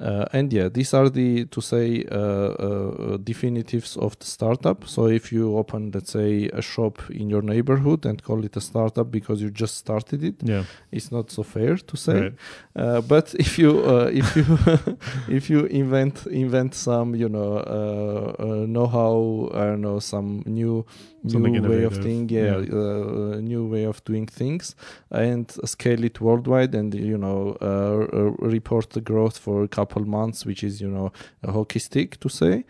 [0.00, 4.86] Uh, and yeah, these are the to say uh, uh, definitives of the startup.
[4.88, 8.60] So if you open, let's say, a shop in your neighborhood and call it a
[8.60, 10.64] startup because you just started it, Yeah.
[10.90, 12.20] it's not so fair to say.
[12.20, 12.32] Right.
[12.76, 14.44] Uh, but if you uh, if you
[15.36, 20.86] if you invent invent some you know uh, uh, know-how I don't know some new
[21.26, 22.72] Something new way of thing yeah, yeah.
[22.72, 24.74] Uh, new way of doing things
[25.10, 30.46] and scale it worldwide and you know uh, report the growth for a couple months
[30.46, 32.64] which is you know a hockey stick to say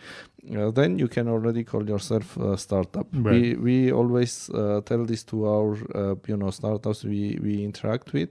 [0.56, 3.06] uh, then you can already call yourself a startup.
[3.12, 3.60] We Right.
[3.60, 8.30] we always uh, tell this to our uh, you know startups we we interact with.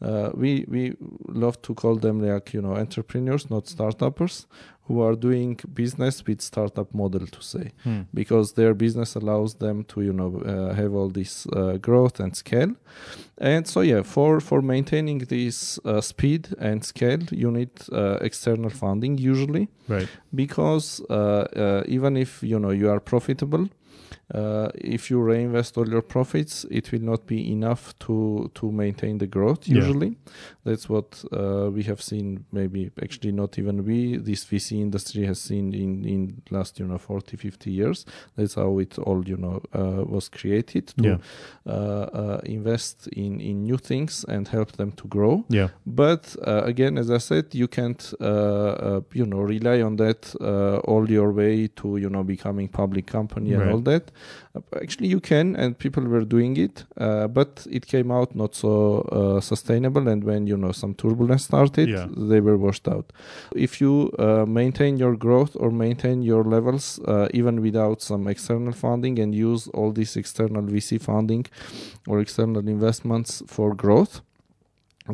[0.00, 0.96] Uh, we we
[1.28, 4.46] love to call them like you know entrepreneurs, not startuppers,
[4.88, 8.00] who are doing business with startup model to say Hmm.
[8.14, 12.34] because their business allows them to you know uh, have all this uh, growth and
[12.36, 12.72] scale
[13.38, 18.70] and so yeah for for maintaining this uh, speed and scale you need uh, external
[18.70, 20.08] funding usually Right.
[20.34, 21.14] because uh,
[21.56, 23.68] uh, even if you know you are profitable
[24.34, 29.18] uh, if you reinvest all your profits it will not be enough to to maintain
[29.18, 29.78] the growth Yeah.
[29.78, 30.16] usually
[30.64, 35.38] that's what uh, we have seen maybe actually not even we this vc industry has
[35.40, 39.60] seen in in last you know 40 50 years that's how it all you know
[39.74, 41.18] uh, was created to Yeah.
[41.66, 45.68] uh, uh, invest in in new things and help them to grow Yeah.
[45.86, 48.12] but uh, again as i said you can't
[49.12, 53.52] you know rely on that uh, all your way to you know becoming public company
[53.54, 53.72] and Right.
[53.74, 53.99] all that
[54.56, 58.52] Uh, actually you can and people were doing it uh, but it came out not
[58.54, 58.72] so
[59.18, 62.08] uh, sustainable and when you know some turbulence started Yeah.
[62.30, 63.06] they were washed out
[63.66, 68.72] if you uh, maintain your growth or maintain your levels uh, even without some external
[68.84, 71.44] funding and use all this external vc funding
[72.08, 74.14] or external investments for growth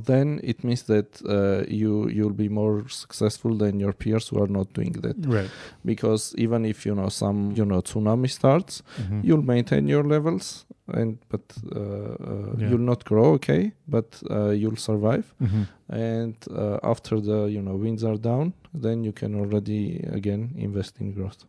[0.05, 4.49] then it means that uh, you you'll be more successful than your peers who are
[4.53, 5.51] not doing that Right.
[5.85, 9.25] because even if you know some you know tsunami starts Mhm.
[9.25, 11.43] you'll maintain your levels and but
[11.75, 12.69] uh, uh, Yeah.
[12.71, 13.33] you'll not grow.
[13.35, 15.25] Okay, but uh, you'll survive.
[15.41, 20.51] hmm And uh, after the you know winds are down, then you can already again
[20.57, 21.45] invest in growth.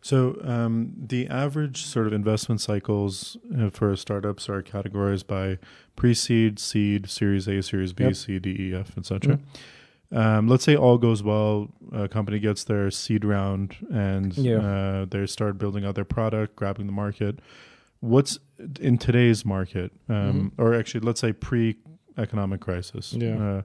[0.00, 5.58] So um, the average sort of investment cycles uh, for startups are categorized by
[5.94, 8.16] pre-seed, seed, Series A, Series B, Yep.
[8.16, 9.38] C, D, E, F, etc.
[10.10, 14.58] Um, let's say all goes well, a company gets their seed round and Yeah.
[14.58, 17.38] uh, they start building out their product, grabbing the market.
[18.00, 18.38] What's
[18.80, 23.12] in today's market, um, or actually, let's say pre-economic crisis?
[23.12, 23.62] Yeah.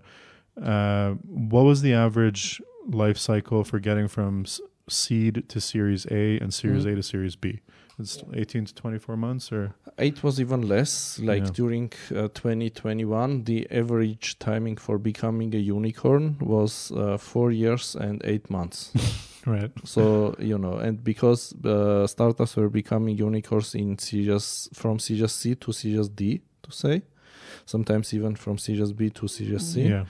[0.58, 4.46] Uh, uh, what was the average life cycle for getting from
[4.90, 6.92] seed to Series A and Series Mhm.
[6.94, 7.60] A to Series B?
[8.00, 11.18] It's 18 to 24 months, or It was even less.
[11.20, 11.52] Like Yeah.
[11.54, 18.22] during uh, 2021, the average timing for becoming a unicorn was uh, four years and
[18.24, 18.92] eight months.
[19.48, 19.72] right?
[19.84, 25.56] so you know, and because uh, startups were becoming unicorns in Series from Series C
[25.56, 27.02] to Series D, to say,
[27.66, 29.82] sometimes even from Series B to Series C.
[29.88, 30.06] Yeah,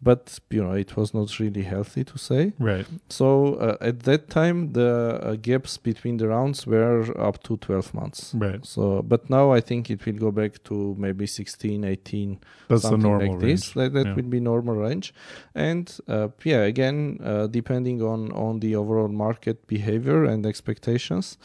[0.00, 2.52] But you know, it was not really healthy to say.
[2.60, 2.86] right.
[3.08, 7.94] So uh, at that time, the uh, gaps between the rounds were up to 12
[7.94, 8.32] months.
[8.34, 8.64] Right.
[8.64, 12.96] So, but now I think it will go back to maybe 16, 18, That's the
[12.96, 13.42] normal like range.
[13.42, 13.70] this.
[13.72, 14.14] That, that Yeah.
[14.14, 15.12] will be normal range.
[15.54, 21.38] And uh, yeah, again, uh, depending on on the overall market behavior and expectations,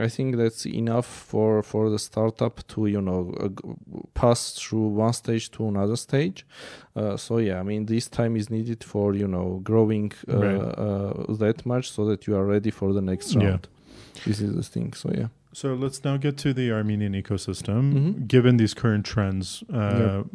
[0.00, 3.48] I think that's enough for for the startup to you know uh,
[4.14, 6.46] pass through one stage to another stage.
[6.94, 10.60] Uh, so yeah, I mean, this time is needed for you know growing uh, Right.
[10.78, 13.44] uh, that much so that you are ready for the next Yeah.
[13.48, 13.68] round.
[14.26, 14.92] This is the thing.
[14.94, 15.28] So yeah.
[15.54, 17.92] So let's now get to the Armenian ecosystem.
[17.92, 18.26] Mhm.
[18.28, 20.26] Given these current trends, uh, Yep.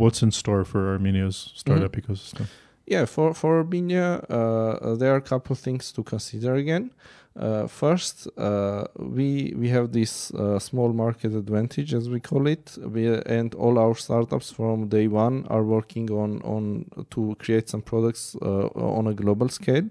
[0.00, 2.12] what's in store for Armenia's startup Mm-hmm.
[2.12, 2.46] ecosystem?
[2.86, 6.90] Yeah, for for Armenia, uh, uh, there are a couple things to consider again.
[7.36, 12.76] Uh, first, uh, we we have this uh, small market advantage, as we call it,
[12.84, 17.82] we, and all our startups from day one are working on on to create some
[17.82, 19.88] products on a global scale.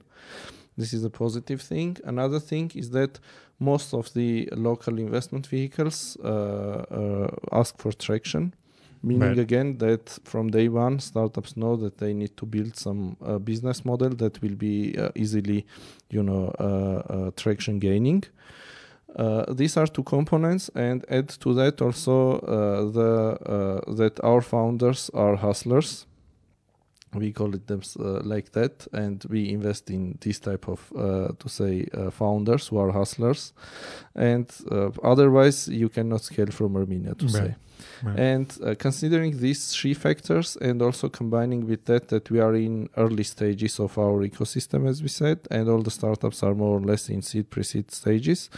[0.77, 1.97] This is a positive thing.
[2.03, 3.19] Another thing is that
[3.57, 6.17] most of the local investment vehicles
[7.51, 8.53] ask for traction
[9.01, 9.39] meaning Right.
[9.39, 13.85] again that from day one startups know that they need to build some uh, business
[13.85, 15.65] model that will be uh, easily
[16.09, 18.23] you know uh, uh, traction gaining
[19.15, 25.09] uh, these are two components and add to that also uh, the that our founders
[25.13, 26.05] are hustlers
[27.13, 31.29] we call it them uh, like that and we invest in this type of uh,
[31.39, 33.53] to say uh, founders who are hustlers
[34.15, 37.33] and uh, otherwise you cannot scale from armenia to Right.
[37.33, 37.55] say
[38.03, 38.19] Right.
[38.19, 42.89] and uh, considering these three factors and also combining with that that we are in
[42.97, 46.81] early stages of our ecosystem as we said and all the startups are more or
[46.81, 48.49] less in seed pre-seed stages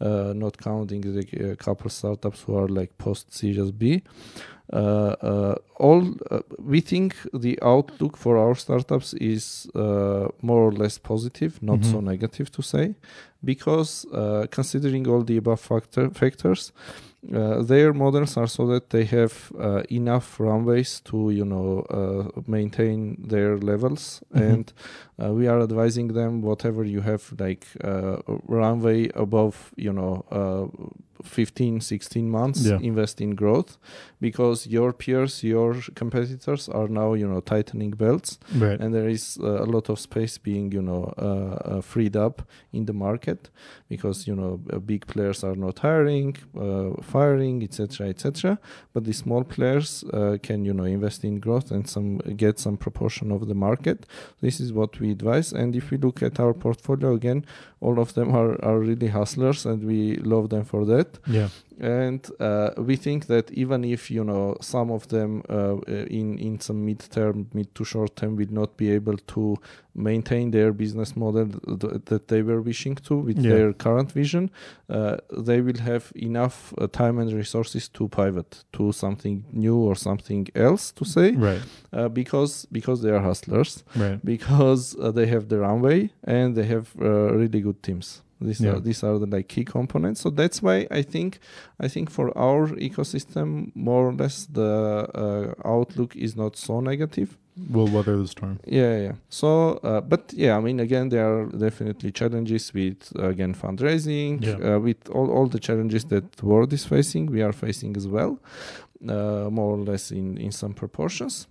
[0.00, 4.02] uh, not counting the uh, couple startups who are like post series b
[4.72, 11.52] all uh, we think the outlook for our startups is uh, more or less positive
[11.62, 12.04] not so Mhm.
[12.04, 12.94] negative to say
[13.42, 16.72] because uh, considering all the above factor factors
[17.34, 22.40] uh, their models are so that they have uh, enough runways to you know uh,
[22.46, 24.52] maintain their levels Mhm.
[24.52, 24.72] and
[25.22, 28.16] uh, we are advising them whatever you have like uh,
[28.48, 30.66] runway above you know uh,
[31.22, 32.78] 15 16 months Yeah.
[32.82, 33.76] invest in growth
[34.20, 38.38] because your peers your competitors are now you know tightening belts.
[38.54, 38.80] Right.
[38.80, 42.42] and there is uh, a lot of space being you know uh, uh, freed up
[42.72, 43.50] in the market
[43.88, 48.58] because you know uh, big players are not hiring uh, firing etc etc
[48.92, 52.76] but the small players uh, can you know invest in growth and some get some
[52.76, 54.06] proportion of the market.
[54.40, 55.52] This is what we advise.
[55.52, 57.44] And if we look at our portfolio again
[57.80, 61.48] all of them are, are really hustlers and we love them for that yeah.
[61.80, 65.76] and uh, we think that even if you know some of them uh,
[66.10, 69.56] in in some mid term mid to short term will not be able to
[69.94, 71.46] maintain their business model
[71.80, 73.50] th- that they were wishing to with Yeah.
[73.54, 74.50] their current vision
[74.88, 79.94] uh, they will have enough uh, time and resources to pivot to something new or
[79.96, 81.62] something else to say Right.
[81.92, 84.18] uh, because because they are hustlers Right.
[84.24, 88.22] because uh, they have the runway and they have uh, really good teams.
[88.48, 88.72] These Yeah.
[88.76, 90.20] are these are the like key components.
[90.20, 91.38] So that's why I think
[91.84, 94.72] I think for our ecosystem, more or less the
[95.14, 97.28] uh, outlook is not so negative.
[97.70, 98.58] We'll weather the storm.
[98.66, 99.12] Yeah, yeah.
[99.28, 99.48] So,
[99.84, 104.74] uh, but yeah, I mean, again, there are definitely challenges with again fundraising, Yeah.
[104.76, 107.30] uh, with all all the challenges that the world is facing.
[107.32, 108.32] We are facing as well,
[109.08, 111.46] uh, more or less in in some proportions.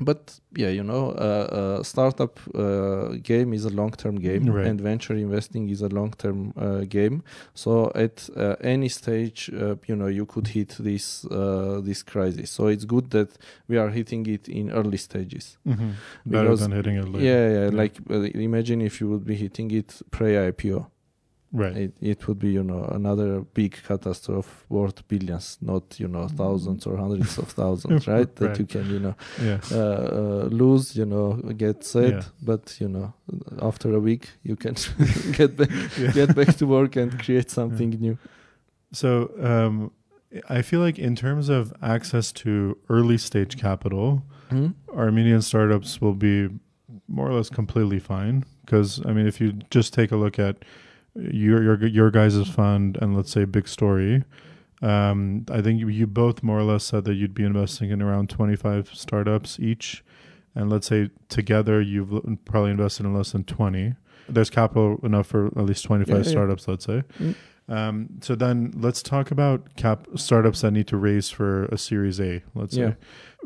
[0.00, 4.66] But yeah, you know, uh, uh, startup uh, game is a long-term game, Right.
[4.66, 7.22] and venture investing is a long-term uh, game.
[7.54, 12.50] So at uh, any stage, uh, you know, you could hit this uh, this crisis.
[12.50, 13.30] So it's good that
[13.68, 15.58] we are hitting it in early stages.
[15.66, 15.90] Mm-hmm.
[16.26, 17.24] Better Because- than hitting it later.
[17.24, 17.64] Yeah, yeah.
[17.70, 17.80] Yeah.
[17.82, 20.86] Like uh, imagine if you would be hitting it pre-IPO.
[21.52, 21.76] Right.
[21.76, 26.86] It, it would be, you know, another big catastrophe worth billions, not, you know, thousands
[26.86, 28.32] or hundreds of thousands, right?
[28.36, 29.58] That you can, you know, yeah.
[29.72, 32.22] uh, uh, lose, you know, get sad, Yeah.
[32.40, 33.12] but you know,
[33.60, 34.74] after a week you can
[35.32, 36.12] get back, Yeah.
[36.12, 38.16] get back to work and create something new.
[38.92, 39.90] So um,
[40.48, 44.22] I feel like in terms of access to early stage capital,
[44.94, 46.48] Armenian startups will be
[47.08, 48.44] more or less completely fine.
[48.64, 50.56] Because I mean, if you just take a look at
[51.14, 54.24] your your your guys' fund and let's say Big Story,
[54.82, 58.00] um, I think you, you both more or less said that you'd be investing in
[58.02, 60.04] around twenty five startups each,
[60.54, 62.10] and let's say together you've
[62.44, 63.94] probably invested in less than twenty.
[64.28, 66.30] There's capital enough for at least twenty five Yeah, yeah.
[66.30, 67.02] startups, let's say.
[67.18, 67.34] Mm.
[67.70, 72.20] Um, so then let's talk about cap startups that need to raise for a Series
[72.20, 72.42] A.
[72.54, 72.90] Let's Yeah.
[72.90, 72.96] say.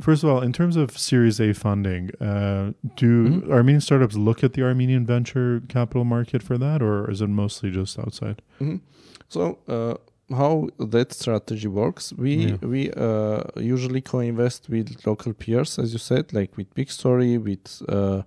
[0.01, 3.51] First of all, in terms of Series A funding, uh, do Mhm.
[3.51, 7.71] Armenian startups look at the Armenian venture capital market for that, or is it mostly
[7.71, 8.41] just outside?
[8.61, 8.81] Mhm.
[9.29, 9.95] So uh,
[10.31, 12.13] how that strategy works?
[12.17, 12.57] We Yeah.
[12.63, 13.43] we uh,
[13.75, 18.23] usually co-invest with local peers, as you said, like with Big Story, with uh,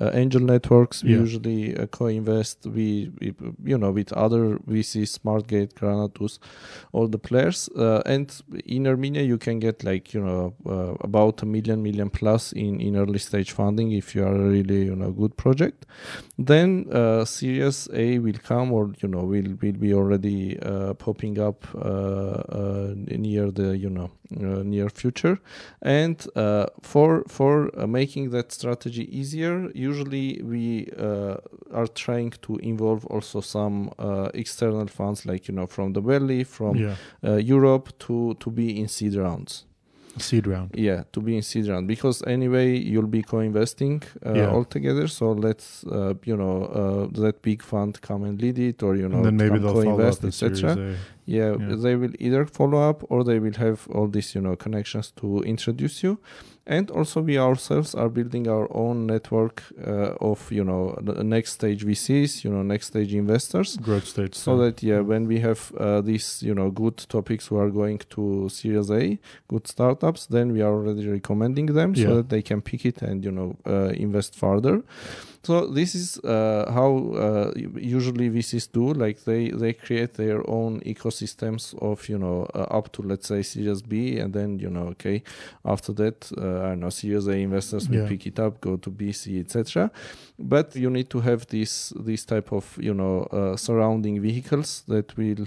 [0.00, 1.02] uh, angel networks.
[1.04, 1.20] We Yeah.
[1.22, 2.66] usually uh, co-invest.
[2.66, 3.34] We, we
[3.64, 6.38] you know with other VCs, SmartGate, Granatus,
[6.92, 7.68] all the players.
[7.76, 8.32] Uh, and
[8.64, 12.80] in Armenia, you can get like you know uh, about a million, million plus in
[12.80, 15.84] in early stage funding if you are really you know good project.
[16.38, 21.38] Then uh, Series A will come, or you know, will will be already uh, popping
[21.38, 25.38] up uh, uh, near the you know uh, near future.
[25.82, 31.36] And uh, for for making that strategy easier, usually we uh,
[31.72, 36.44] are trying to involve also some uh, external funds, like you know from the Valley,
[36.44, 39.64] from yeah, uh, Europe, to to be in seed rounds.
[40.18, 40.70] Seed round.
[40.74, 44.50] Yeah, to be in seed round because anyway you'll be co-investing uh, Yeah.
[44.50, 45.08] all together.
[45.08, 49.08] So let's uh, you know uh, that big fund come and lead it, or you
[49.08, 50.96] know and then maybe they'll co-invest, etc.
[51.26, 51.76] Yeah, Yeah.
[51.76, 55.40] they will either follow up or they will have all these you know connections to
[55.42, 56.18] introduce you.
[56.66, 61.84] And also we ourselves are building our own network uh, of you know next stage
[61.84, 64.34] VCs, you know next stage investors growth stage.
[64.34, 67.98] so that yeah when we have uh, these you know good topics who are going
[68.10, 72.06] to series a good startups then we are already recommending them Yeah.
[72.06, 74.82] so that they can pick it and you know uh, invest further
[75.44, 80.80] so this is uh, how uh, usually VCs do like they they create their own
[80.80, 84.86] ecosystems of you know uh, up to let's say series b and then you know
[84.88, 85.22] okay
[85.64, 88.08] after that uh, i don't know series a investors will Yeah.
[88.08, 89.90] pick it up go to bc etc
[90.38, 95.16] but you need to have this this type of you know uh, surrounding vehicles that
[95.16, 95.46] will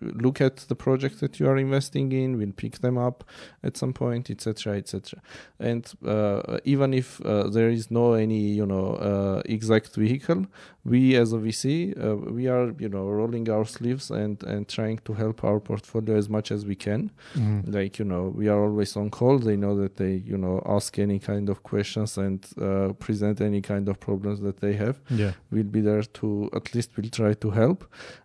[0.00, 3.24] look at the project that you are investing in will pick them up
[3.62, 5.20] at some point etc etc
[5.60, 10.46] and uh, even if uh, there is no any you know uh, exact vehicle
[10.90, 11.64] we as a vc
[12.04, 16.16] uh, we are you know rolling our sleeves and and trying to help our portfolio
[16.16, 17.10] as much as we can.
[17.34, 17.74] Mhm.
[17.78, 19.38] like you know we are always on call.
[19.38, 23.60] They know that they you know ask any kind of questions and uh, present any
[23.60, 24.96] kind of problems that they have.
[25.22, 26.26] Yeah, we'll be there to
[26.58, 27.78] at least we'll try to help.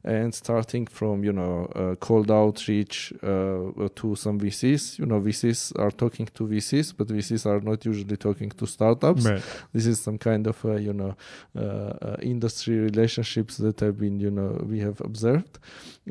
[0.03, 5.59] And starting from you know uh, cold outreach uh, to some vcs you know vcs
[5.83, 9.25] are talking to vcs but vcs are not usually talking to startups.
[9.25, 9.43] Right.
[9.73, 11.13] this is some kind of uh, you know
[11.55, 12.17] uh, uh,
[12.53, 15.57] industry relationships that have been you know we have observed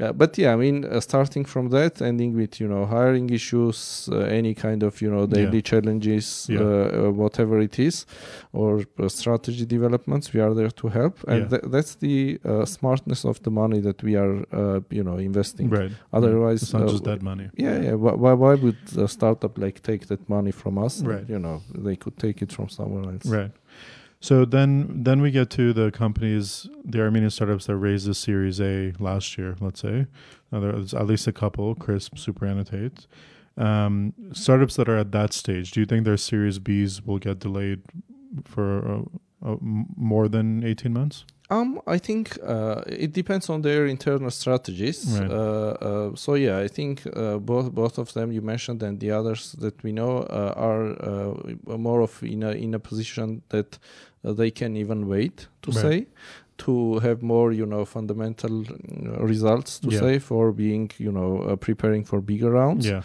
[0.01, 4.09] uh, but yeah i mean uh, starting from that ending with you know hiring issues
[4.13, 5.71] uh, any kind of you know daily Yeah.
[5.73, 6.61] challenges Yeah.
[6.61, 8.07] uh, uh, whatever it is
[8.53, 11.49] or uh, strategy developments we are there to help and Yeah.
[11.53, 15.69] tha- that's the uh, smartness of the money that we are uh, you know investing
[15.81, 15.93] Right.
[16.13, 17.47] Otherwise, it's not just dead money.
[17.65, 17.95] yeah, yeah.
[18.05, 20.95] Why, why, why would a startup like take that money from us?
[21.03, 21.27] Right.
[21.35, 23.27] You know, they could take it from somewhere else.
[23.39, 23.53] Right.
[24.23, 28.61] So then, then we get to the companies, the Armenian startups that raised the Series
[28.61, 29.57] A last year.
[29.61, 30.07] Let's say
[30.53, 33.09] now there's at least a couple: Krisp, Super Annotate.
[33.57, 35.73] Um, startups that are at that stage.
[35.73, 37.83] Do you think their Series Bs will get delayed
[38.45, 41.25] for uh, uh, more than eighteen months?
[41.51, 45.05] Um, I think uh, it depends on their internal strategies.
[45.21, 45.31] Right.
[45.31, 49.11] Uh, uh, so yeah, I think uh, both both of them you mentioned and the
[49.11, 53.79] others that we know uh, are uh, more of in a in a position that
[54.23, 55.81] they can even wait to Right.
[55.83, 56.07] say
[56.59, 60.01] to have more you know fundamental uh, results to Yeah.
[60.01, 62.87] say for being you know uh, preparing for bigger rounds.
[62.87, 63.03] Yeah,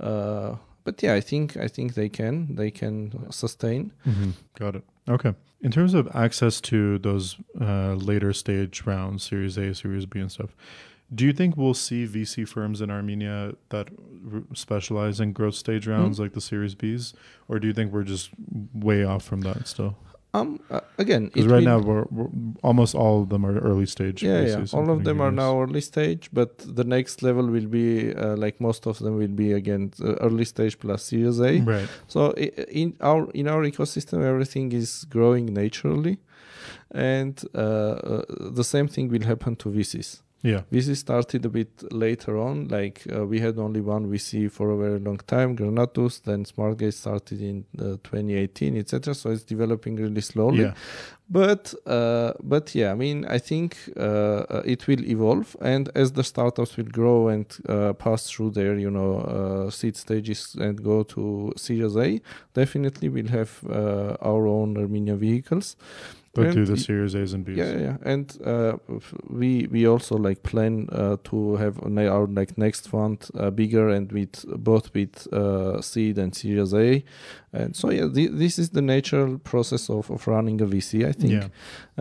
[0.00, 3.92] Uh, but yeah, I think I think they can they can sustain.
[4.06, 4.30] Mm-hmm.
[4.58, 4.84] Got it.
[5.08, 5.34] Okay.
[5.60, 10.30] In terms of access to those uh, later stage rounds, Series A, Series B, and
[10.30, 10.54] stuff,
[11.12, 13.88] do you think we'll see VC firms in Armenia that
[14.32, 16.22] r- specialize in growth stage rounds Mm-hmm.
[16.22, 17.12] like the Series Bs,
[17.48, 18.30] or do you think we're just
[18.72, 19.96] way off from that still?
[20.34, 22.28] Um, uh, again, Because right now we're, we're
[22.62, 24.22] almost all of them are early stage.
[24.22, 28.14] yeah, yeah, all of them are now early stage, but the next level will be
[28.14, 31.60] uh, like most of them will be again uh, early stage plus Series A.
[31.60, 31.88] Right.
[32.08, 36.18] So in our in our ecosystem, everything is growing naturally,
[36.90, 40.20] and uh, uh, the same thing will happen to VCs.
[40.42, 40.62] Yeah.
[40.72, 42.68] VC started a bit later on.
[42.68, 46.22] Like uh, we had only one VC for a very long time, Granatus.
[46.22, 49.14] Then SmartGate started in uh, 2018, etc.
[49.14, 50.62] So it's developing really slowly.
[50.62, 50.74] Yeah.
[51.30, 56.12] But uh, but yeah, I mean, I think uh, uh, it will evolve, and as
[56.12, 60.82] the startups will grow and uh, pass through their you know uh, seed stages and
[60.82, 62.20] go to Series A,
[62.54, 65.76] definitely we'll have uh, our own Armenia vehicles.
[66.34, 67.56] But do the Series A's and B's.
[67.56, 68.76] Yeah, yeah, and uh,
[69.28, 74.12] we we also like plan uh, to have our like next fund uh, bigger and
[74.12, 77.02] with both with uh, seed and Series A,
[77.52, 81.04] and so yeah, thi- this is the natural process of, of running a VC.
[81.08, 81.48] I think Yeah.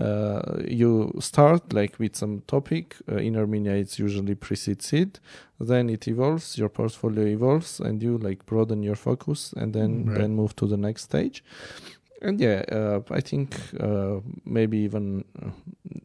[0.03, 3.73] uh, you start like with some topic uh, in Armenia.
[3.73, 5.19] It's usually pre-seed seed,
[5.59, 10.17] then it evolves, your portfolio evolves, and you like broaden your focus, and then Right.
[10.19, 11.43] then move to the next stage.
[12.21, 15.51] And yeah, uh, I think uh, maybe even uh,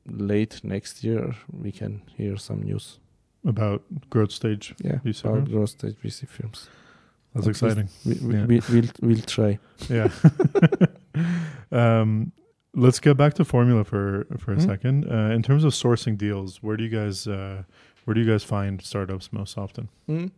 [0.07, 2.99] late next year we can hear some news.
[3.45, 4.75] About growth stage.
[4.85, 6.69] Yeah, VC about growth stage VC films.
[7.35, 7.89] That's At exciting.
[8.05, 8.47] We, we, Yeah.
[8.47, 9.59] we, we'll we'll try.
[9.89, 10.11] Yeah.
[11.73, 12.33] um,
[12.75, 14.67] let's get back to formula for for a Mhm.
[14.67, 15.05] second.
[15.11, 17.63] Uh, in terms of sourcing deals, where do you guys uh,
[18.05, 19.89] where do you guys find startups most often?
[20.09, 20.31] Mm.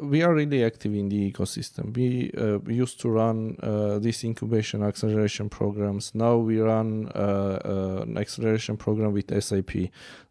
[0.00, 1.96] We are really active in the ecosystem.
[1.96, 6.14] We uh, used to run uh, these incubation acceleration programs.
[6.14, 7.18] Now we run uh,
[7.64, 9.72] uh, an acceleration program with SAP,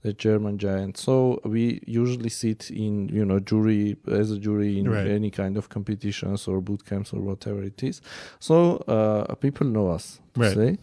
[0.03, 0.97] the German giant.
[0.97, 5.07] So we usually sit in you know jury as a jury in Right.
[5.07, 8.01] any kind of competitions or boot camps or whatever it is.
[8.39, 10.19] So uh, people know us.
[10.37, 10.53] Right.
[10.53, 10.77] Say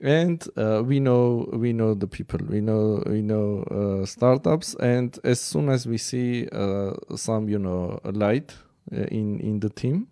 [0.00, 2.40] and uh, we know we know the people.
[2.48, 4.74] We know we know uh, startups.
[4.76, 8.54] And as soon as we see uh, some you know light
[8.92, 10.06] uh, in in the team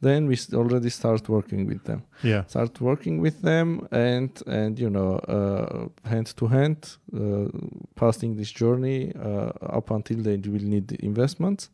[0.00, 2.02] then we already start working with them.
[2.22, 2.44] Yeah.
[2.46, 7.48] start working with them and and you know uh, hand to hand uh,
[7.94, 11.70] passing this journey uh, up until they will need investments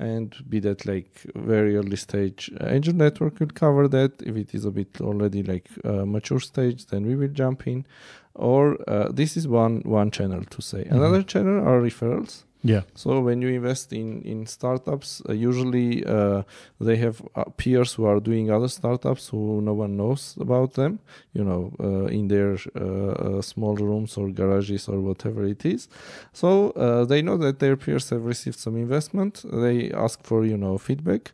[0.00, 1.10] and be that like
[1.52, 4.12] very early stage uh, angel network will cover that.
[4.30, 7.86] If it is a bit already like uh, mature stage then we will jump in.
[8.34, 8.62] Or
[8.94, 10.82] uh, this is one one channel to say.
[10.84, 10.96] Mhm.
[10.98, 12.82] another channel are referrals Yeah.
[12.94, 16.42] so when you invest in in startups, uh, usually uh,
[16.80, 20.98] they have uh, peers who are doing other startups who no one knows about them.
[21.32, 25.88] You know, uh, in their uh, uh, small rooms or garages or whatever it is.
[26.32, 29.42] So uh, they know that their peers have received some investment.
[29.44, 31.32] They ask for you know feedback.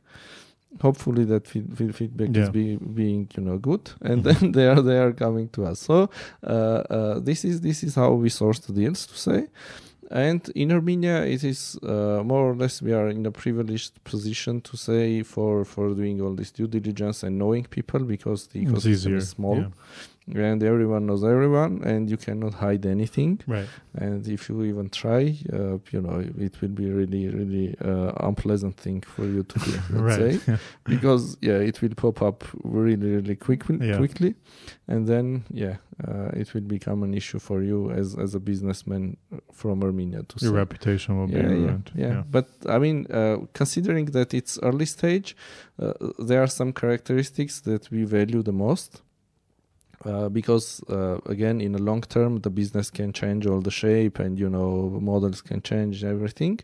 [0.83, 2.43] Hopefully that feed, feed, feedback Yeah.
[2.43, 4.25] is be, being you know good, and Mhm.
[4.29, 5.81] then they are they are coming to us.
[5.81, 6.09] So
[6.47, 9.47] uh, uh, this is this is how we source the deals to say.
[10.11, 14.61] And in Armenia, it is uh, more or less we are in a privileged position
[14.63, 19.17] to say for for doing all this due diligence and knowing people because the ecosystem
[19.17, 19.69] is small Yeah.
[20.35, 23.41] And everyone knows everyone and you cannot hide anything.
[23.47, 23.69] Right.
[23.95, 28.77] And if you even try, uh, you know, it will be really really uh, unpleasant
[28.77, 29.71] thing for you to do.
[29.91, 30.41] Let's right.
[30.41, 33.99] say because yeah, it will pop up really really quickly Yeah.
[33.99, 34.35] quickly,
[34.89, 39.17] and then yeah, uh, it will become an issue for you as as a businessman
[39.53, 40.57] from Armenia to Your say.
[40.57, 41.91] reputation will be Yeah, yeah, ruined.
[41.95, 45.37] yeah, But I mean, uh, considering that it's early stage,
[45.79, 45.93] uh,
[46.29, 49.03] there are some characteristics that we value the most.
[50.07, 54.17] Uh, because uh, again, in the long term, the business can change all the shape,
[54.25, 56.61] and you know models can change everything.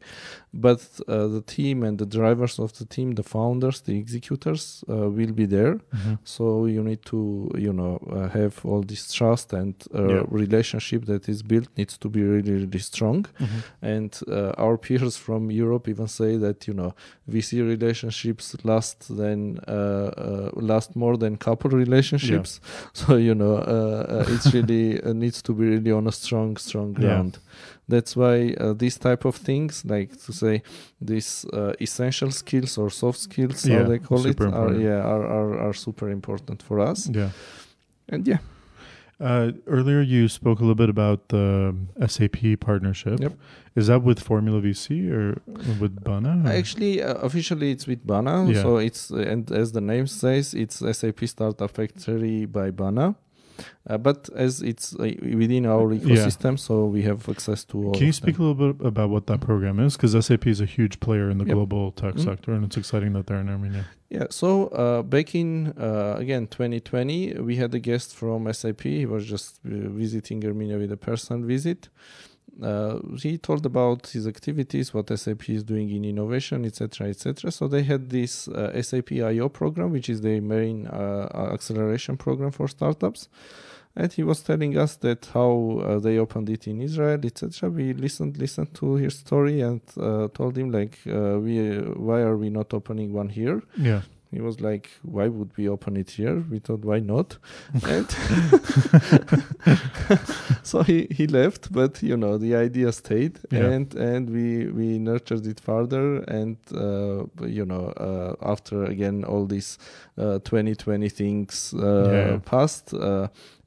[0.55, 5.09] But uh, the team and the drivers of the team, the founders, the executors, uh,
[5.19, 5.75] will be there.
[5.93, 6.19] Mhm.
[6.25, 7.19] So you need to,
[7.67, 10.25] you know, uh, have all this trust and uh, Yeah.
[10.43, 13.27] relationship that is built needs to be really, really strong.
[13.41, 13.59] Mhm.
[13.95, 16.93] And uh, our peers from Europe even say that you know
[17.33, 22.61] VC relationships last than uh, uh, last more than couple relationships.
[22.93, 26.57] So you know uh, uh, it's really uh, needs to be really on a strong,
[26.59, 27.01] strong Yeah.
[27.01, 27.39] ground.
[27.89, 30.63] That's why uh, these type of things, like to say,
[31.01, 35.27] these uh, essential skills or soft skills, Yeah, how they call it, are yeah are,
[35.27, 37.09] are are super important for us.
[37.15, 37.31] Yeah.
[38.09, 38.39] And yeah,
[39.23, 41.75] Uh, earlier, you spoke a little bit about the
[42.07, 43.21] SAP partnership.
[43.21, 43.35] Yep.
[43.77, 45.41] Is that with Formula VC or
[45.81, 46.43] with Bana?
[46.45, 48.51] or- Actually, uh, officially, it's with Bana.
[48.51, 48.63] Yeah.
[48.63, 53.15] So it's and as the name says, it's SAP Startup Factory by Bana.
[53.89, 57.93] Uh, but as it's uh, within our ecosystem, so we have access to all.
[57.95, 58.45] Can you speak them.
[58.47, 59.97] a little bit about what that program is?
[59.97, 61.55] Because SAP is a huge player in the Yep.
[61.55, 62.25] global tech Mhm.
[62.25, 63.85] sector, and it's exciting that they're in Armenia.
[64.11, 64.27] Yeah.
[64.31, 68.83] So uh, back in uh, again 2020, we had a guest from SAP.
[68.83, 71.89] He was just uh, visiting Armenia with a personal visit.
[72.61, 77.51] Uh, he told about his activities, what SAP is doing in innovation, etc., etc.
[77.51, 82.51] So they had this uh, SAP IO program, which is the main uh, acceleration program
[82.51, 83.29] for startups.
[83.95, 87.69] And he was telling us that how uh, they opened it in Israel, etc.
[87.69, 92.37] We listened, listened to his story, and uh, told him like, uh, we, why are
[92.37, 93.63] we not opening one here?
[93.77, 94.03] Yeah.
[94.33, 97.37] He was like, "Why would we open it here?" We thought, "Why not?"
[97.87, 98.07] and
[100.63, 103.71] so he, he left, but you know the idea stayed, Yeah.
[103.73, 109.47] and and we we nurtured it further, and uh, you know uh, after again all
[109.47, 109.79] these
[110.19, 112.39] uh, 2020 things uh, Yeah.
[112.45, 112.95] passed.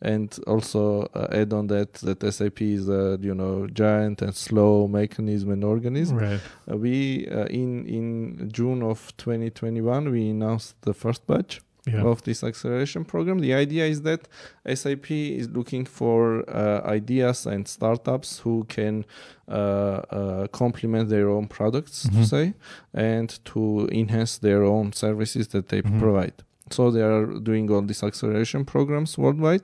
[0.01, 4.87] And also uh, add on that that SAP is a you know giant and slow
[4.87, 6.17] mechanism and organism.
[6.17, 6.39] Right.
[6.69, 12.03] Uh, we uh, in in June of 2021 we announced the first batch Yeah.
[12.11, 13.39] of this acceleration program.
[13.39, 14.27] The idea is that
[14.65, 19.05] SAP is looking for uh, ideas and startups who can
[19.47, 22.13] uh, uh, complement their own products, Mhm.
[22.15, 22.53] to say,
[22.93, 25.99] and to enhance their own services that they Mhm.
[25.99, 26.33] provide.
[26.71, 29.63] So they are doing all these acceleration programs worldwide,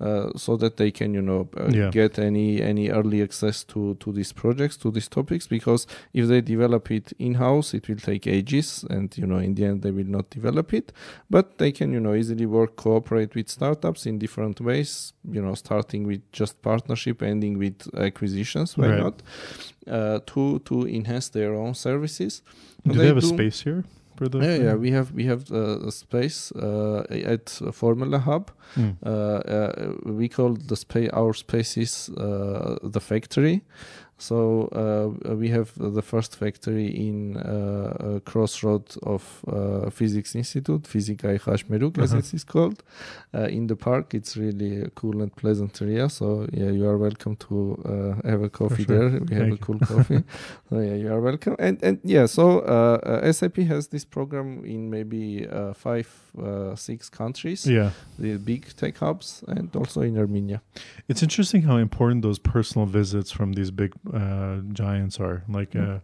[0.00, 1.90] uh, so that they can, you know, uh, Yeah.
[1.90, 5.46] get any any early access to to these projects, to these topics.
[5.48, 9.54] Because if they develop it in house, it will take ages, and you know, in
[9.54, 10.92] the end, they will not develop it
[11.30, 15.54] but they can you know easily work cooperate with startups in different ways you know
[15.54, 18.98] starting with just partnership ending with acquisitions why Right.
[19.04, 19.22] not
[19.86, 22.42] uh, to to enhance their own services
[22.84, 23.84] Do And they have a space here
[24.26, 24.38] the?
[24.38, 27.04] yeah, yeah we have we have uh, a space uh,
[27.34, 28.96] at formula hub Mm.
[29.06, 33.62] uh, uh, we call the space our spaces uh, the factory
[34.20, 40.82] so uh, we have the first factory in uh, a crossroad of uh, physics institute
[40.82, 42.18] Fizika Hashmeruk as Uh-huh.
[42.18, 42.82] it is called
[43.32, 46.98] uh, in the park it's really a cool and pleasant area so yeah you are
[46.98, 48.98] welcome to uh, have a coffee sure.
[49.10, 50.22] there we have Thank a cool coffee
[50.68, 54.64] so yeah you are welcome and and yeah so uh, uh, SAP has this program
[54.64, 56.08] in maybe uh, five
[56.42, 57.90] uh, six countries Yeah.
[58.18, 60.60] the big tech hubs and also in Armenia.
[61.08, 65.44] It's interesting how important those personal visits from these big uh, giants are.
[65.48, 65.96] Like, Mm.
[65.96, 66.00] uh,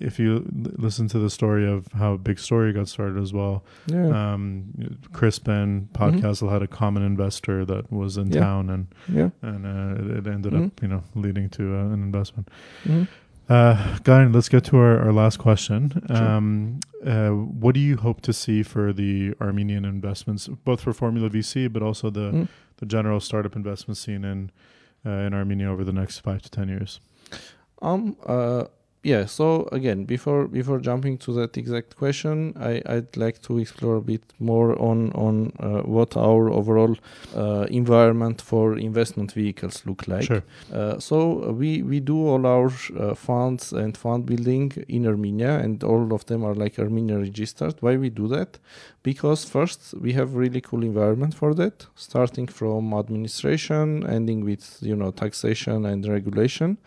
[0.00, 3.64] if you l- listen to the story of how Big Story got started as well,
[3.86, 4.34] Yeah.
[4.34, 4.64] um,
[5.12, 8.34] Krisp and Podcastle had a common investor that was in Mm-hmm.
[8.34, 8.40] Yeah.
[8.40, 9.30] town, and yeah.
[9.40, 10.66] and uh, it, ended Mhm.
[10.66, 12.48] up, you know, leading to uh, an investment.
[12.84, 13.08] Mhm.
[13.48, 15.90] Uh, Guy, let's get to our, our last question.
[16.06, 16.16] Sure.
[16.16, 21.28] Um, uh, what do you hope to see for the Armenian investments, both for Formula
[21.28, 22.48] VC, but also the Mm.
[22.76, 24.50] the general startup investment scene in
[25.04, 27.00] uh, in Armenia over the next five to ten years?
[27.82, 28.16] Um.
[28.24, 28.64] Uh.
[29.04, 29.26] Yeah.
[29.26, 34.00] So again, before before jumping to that exact question, I I'd like to explore a
[34.00, 36.96] bit more on on uh, what our overall
[37.36, 40.26] uh, environment for investment vehicles look like.
[40.26, 40.42] Sure.
[40.72, 45.82] Uh, so we we do all our uh, funds and fund building in Armenia, and
[45.82, 47.74] all of them are like Armenia registered.
[47.80, 48.60] Why we do that?
[49.02, 54.94] Because first we have really cool environment for that, starting from administration, ending with you
[54.94, 56.78] know taxation and regulation.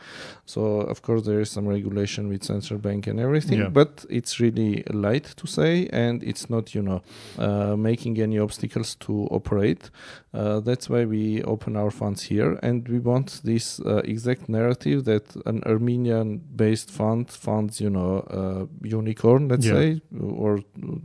[0.46, 3.70] So of course there is some regulation with central bank and everything, Yeah.
[3.70, 7.02] but it's really light to say, and it's not you know
[7.40, 9.90] uh, making any obstacles to operate.
[10.34, 15.04] Uh, that's why we open our funds here, and we want this uh, exact narrative
[15.04, 19.74] that an Armenian-based fund funds, you know, uh, unicorn, let's Yeah.
[19.76, 20.60] say, or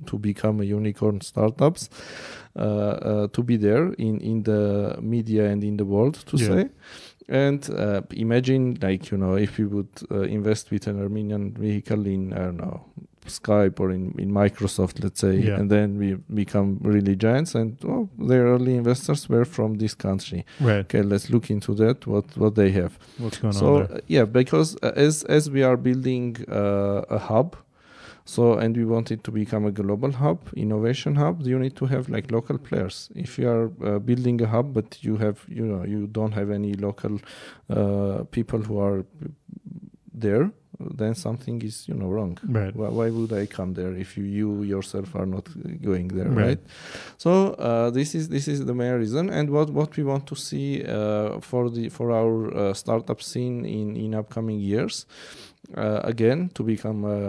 [0.06, 1.88] to become a unicorn startups,
[2.56, 6.46] uh, uh, to be there in in the media and in the world, to Yeah.
[6.48, 6.68] say.
[7.30, 12.06] And uh, imagine, like you know, if we would uh, invest with an Armenian vehicle
[12.06, 12.80] in I don't know
[13.26, 15.60] Skype or in, in Microsoft, let's say, Yeah.
[15.60, 17.54] and then we become really giants.
[17.54, 20.44] And oh, their early investors were from this country.
[20.60, 20.80] Right.
[20.86, 22.06] Okay, let's look into that.
[22.06, 22.98] What what they have.
[23.18, 23.96] What's going so on there?
[23.98, 27.54] uh, yeah, because uh, as as we are building uh, a hub,
[28.34, 31.86] so and we want it to become a global hub, innovation hub, you need to
[31.94, 32.96] have like local players.
[33.26, 36.48] If you are uh, building a hub, but you have you know you don't have
[36.60, 37.14] any local
[37.78, 38.98] uh, people who are
[40.24, 40.44] there,
[41.00, 42.38] then something is you know wrong.
[42.58, 42.74] Right.
[42.80, 45.46] Why, why would I come there if you, you yourself are not
[45.82, 46.46] going there, Right.
[46.46, 46.60] right?
[47.24, 47.30] So
[47.68, 50.84] uh, this is this is the main reason, and what what we want to see
[50.84, 55.06] uh, for the for our uh, startup scene in in upcoming years.
[55.76, 57.28] Uh, again, to become a,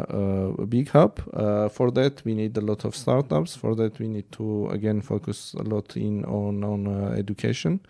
[0.64, 3.56] a, big hub, uh, for that we need a lot of startups.
[3.56, 7.82] For that we need to again focus a lot in on on uh, education.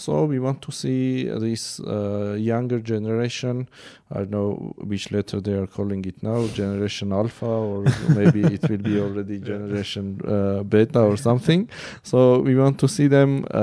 [0.00, 3.68] So we want to see this uh, younger generation.
[4.10, 7.84] I don't know which letter they are calling it now, Generation Alpha, or
[8.16, 11.68] maybe it will be already Generation uh, Beta or something.
[12.02, 13.56] So we want to see them, uh,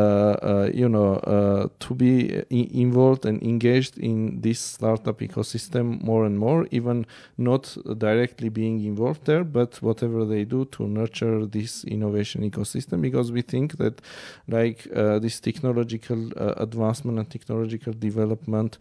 [0.51, 6.23] uh, you know, uh, to be i- involved and engaged in this startup ecosystem more
[6.25, 7.05] and more, even
[7.37, 13.31] not directly being involved there, but whatever they do to nurture this innovation ecosystem, because
[13.31, 14.01] we think that
[14.47, 18.77] like uh, this technological uh, advancement and technological development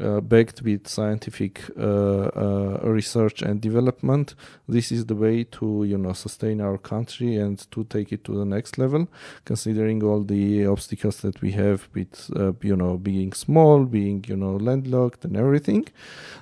[0.00, 4.34] uh, backed with scientific uh, uh, research and development
[4.68, 8.32] this is the way to you know sustain our country and to take it to
[8.38, 9.06] the next level
[9.44, 14.36] considering all the obstacles that we have with uh, you know being small being you
[14.36, 15.84] know landlocked and everything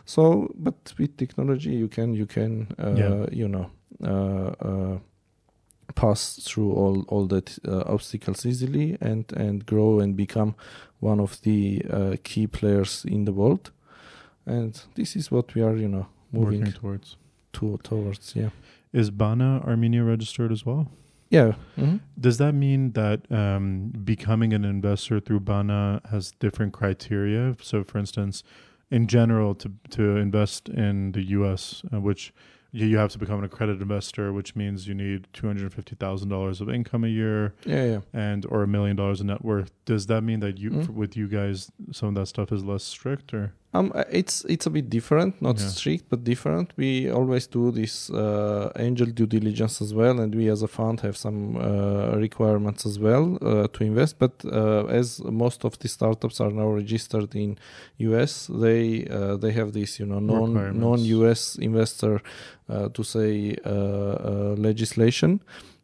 [0.05, 3.27] so but with technology you can you can uh, Yeah.
[3.33, 3.71] you know
[4.05, 4.99] uh, uh,
[5.95, 10.55] pass through all all that uh, obstacles easily and and grow and become
[11.01, 13.71] one of the uh, key players in the world
[14.47, 17.17] and this is what we are you know moving Working towards.
[17.53, 18.51] to towards yeah
[18.93, 20.87] Is Bana Armenia registered as well?
[21.31, 22.01] yeah mhm.
[22.21, 27.55] Does that mean that um, becoming an investor through Bana has different criteria?
[27.63, 28.43] So, for instance,
[28.91, 32.33] in general, to to invest in the U.S., uh, which
[32.71, 35.95] you you have to become an accredited investor, which means you need two hundred fifty
[35.97, 39.45] thousand dollars of income a year yeah yeah and or a million dollars in net
[39.45, 39.71] worth.
[39.85, 40.83] Does that mean that you, Mm.
[40.83, 44.45] f- with you guys, some of that stuff is less strict, or Um, uh, it's
[44.49, 45.69] it's a bit different, not Yeah.
[45.69, 46.73] strict, but different.
[46.79, 51.01] We always do this uh, angel due diligence as well, and we as a fund
[51.01, 54.19] have some uh, requirements as well uh, to invest.
[54.19, 57.59] But uh, as most of the startups are now registered in
[57.99, 62.23] US, they uh, they have this you know non non US investor
[62.71, 63.55] uh, to say
[64.57, 65.41] legislation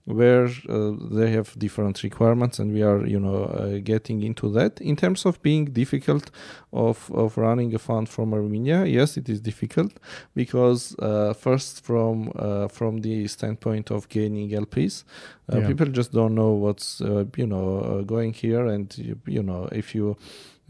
[0.06, 4.78] where uh, they have different requirements and we are you know uh, getting into that
[4.80, 6.30] in terms of being difficult
[6.72, 9.92] of of running a fund from Armenia yes it is difficult
[10.34, 15.04] because uh, first from uh, from the standpoint of gaining LPs
[15.50, 15.66] uh, Yeah.
[15.68, 19.68] people just don't know what's uh, you know uh, going here and you, you know
[19.72, 20.16] if you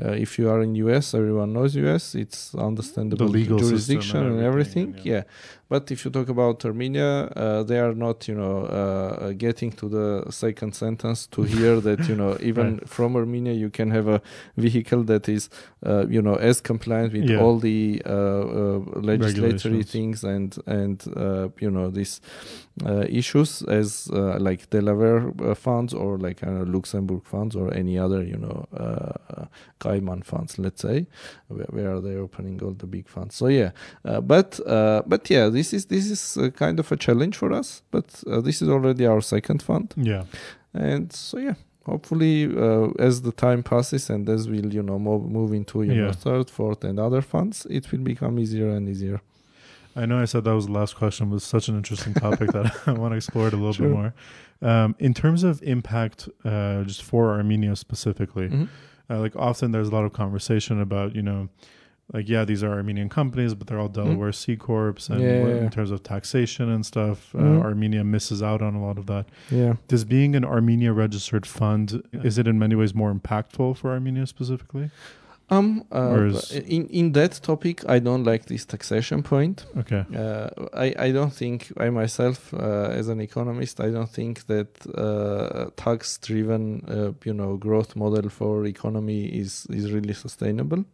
[0.04, 2.16] uh, if you are in US, everyone knows US.
[2.16, 5.12] It's understandable legal jurisdiction and and everything, everything.
[5.12, 5.22] yeah.
[5.74, 9.88] But if you talk about Armenia, uh, they are not, you know, uh, getting to
[9.88, 12.88] the second sentence to hear that, you know, even Right.
[12.88, 14.20] from Armenia you can have a
[14.56, 15.50] vehicle that is,
[15.84, 17.40] uh, you know, as compliant with Yeah.
[17.42, 18.78] all the uh, uh,
[19.10, 22.20] legislatory things and and uh, you know these
[22.86, 27.98] uh, issues as uh, like Delaware uh, funds or like uh, Luxembourg funds or any
[28.04, 29.44] other you know uh,
[29.80, 31.06] Cayman funds, let's say,
[31.48, 33.34] where, where they're opening all the big funds.
[33.36, 33.70] So yeah,
[34.04, 37.52] uh, but uh, but yeah, this is this is uh, kind of a challenge for
[37.52, 37.82] us.
[37.90, 40.24] But uh, this is already our second fund, yeah,
[40.72, 41.54] and so yeah.
[41.86, 45.94] Hopefully, uh, as the time passes and as we'll, you know, move, move into you
[45.94, 46.12] know Yeah.
[46.12, 49.20] third, fourth, and other funds, it will become easier and easier.
[49.94, 52.52] I know I said that was the last question, but it's such an interesting topic
[52.52, 53.86] that I want to explore it a little Sure.
[53.88, 54.14] bit more.
[54.62, 58.68] Um, in terms of impact, uh, just for Armenia specifically, Mhm.
[59.10, 61.48] uh, like often there's a lot of conversation about, you know,
[62.12, 65.20] like yeah, these are Armenian companies, but they're all Delaware C corps, and Mm-hmm.
[65.22, 67.62] Yeah, what- yeah, in terms of taxation and stuff, uh, Mhm.
[67.62, 69.26] Armenia misses out on a lot of that.
[69.50, 69.74] Yeah.
[69.88, 74.26] Does being an Armenia registered fund is it in many ways more impactful for Armenia
[74.26, 74.90] specifically?
[75.50, 75.84] Um.
[75.92, 79.66] Uh, in in that topic, I don't like this taxation point.
[79.76, 80.48] Okay, Uh,
[80.84, 85.68] I I don't think I myself, uh, as an economist, I don't think that uh,
[85.76, 90.84] tax driven, uh, you know, growth model for economy is is really sustainable.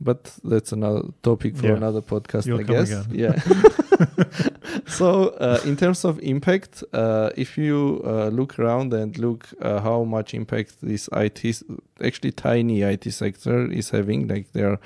[0.00, 1.76] But that's another topic for Yeah.
[1.76, 2.90] another podcast, You'll I guess.
[2.90, 3.06] again.
[3.12, 3.34] Yeah.
[4.86, 9.80] so, uh, in terms of impact, uh, if you uh, look around and look uh,
[9.80, 11.62] how much impact this IT,
[12.04, 14.78] actually tiny IT sector is having, like there are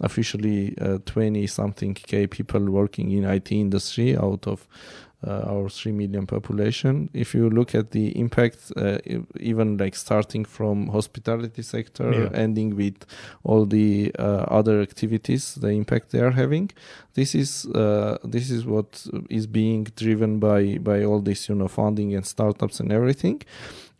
[0.00, 0.74] officially
[1.06, 4.66] 20 something K people working in IT industry out of
[5.15, 7.08] uh, our 3 million population.
[7.12, 8.98] If you look at the impact, uh,
[9.40, 12.30] even like starting from hospitality sector, Yeah.
[12.34, 13.04] ending with
[13.42, 16.70] all the uh, other activities, the impact they are having,
[17.14, 21.68] this is uh, this is what is being driven by by all this you know
[21.68, 23.40] funding and startups and everything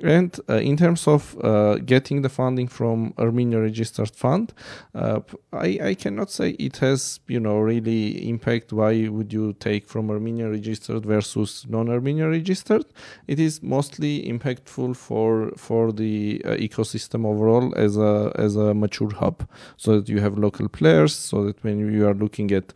[0.03, 4.53] And uh, in terms of uh, getting the funding from Armenia registered fund,
[4.95, 5.21] uh,
[5.55, 8.75] I, I cannot say it has you know really impact.
[8.75, 12.85] Why would you take from Armenia registered versus non-Armenia registered?
[13.27, 19.15] It is mostly impactful for for the uh, ecosystem overall as a as a mature
[19.15, 22.75] hub, so that you have local players, so that when you are looking at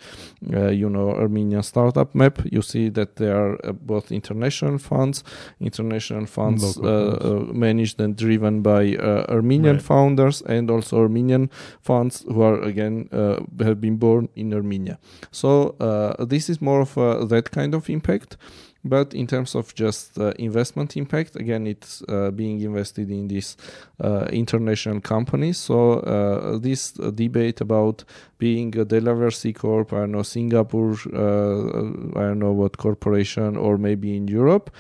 [0.55, 5.23] uh, you know Armenian startup map, you see that there are uh, both international funds,
[5.61, 7.10] international funds uh,
[7.53, 9.83] managed and driven by uh, Armenian right.
[9.83, 11.51] founders and also Armenian
[11.81, 14.99] funds who are again uh, have been born in Armenia.
[15.31, 15.77] So
[16.19, 16.95] this is more of
[17.29, 18.37] that kind of impact.
[18.83, 23.57] But in terms of just uh, investment impact, again, it's uh, being invested in these
[24.03, 25.59] uh, international companies.
[25.59, 28.05] So uh, this uh, debate about
[28.39, 33.57] being a Delaware C corp, I don't know Singapore, uh, I don't know what corporation,
[33.57, 34.71] or maybe in Europe,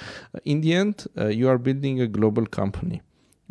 [0.44, 3.02] in the end, you are building a global company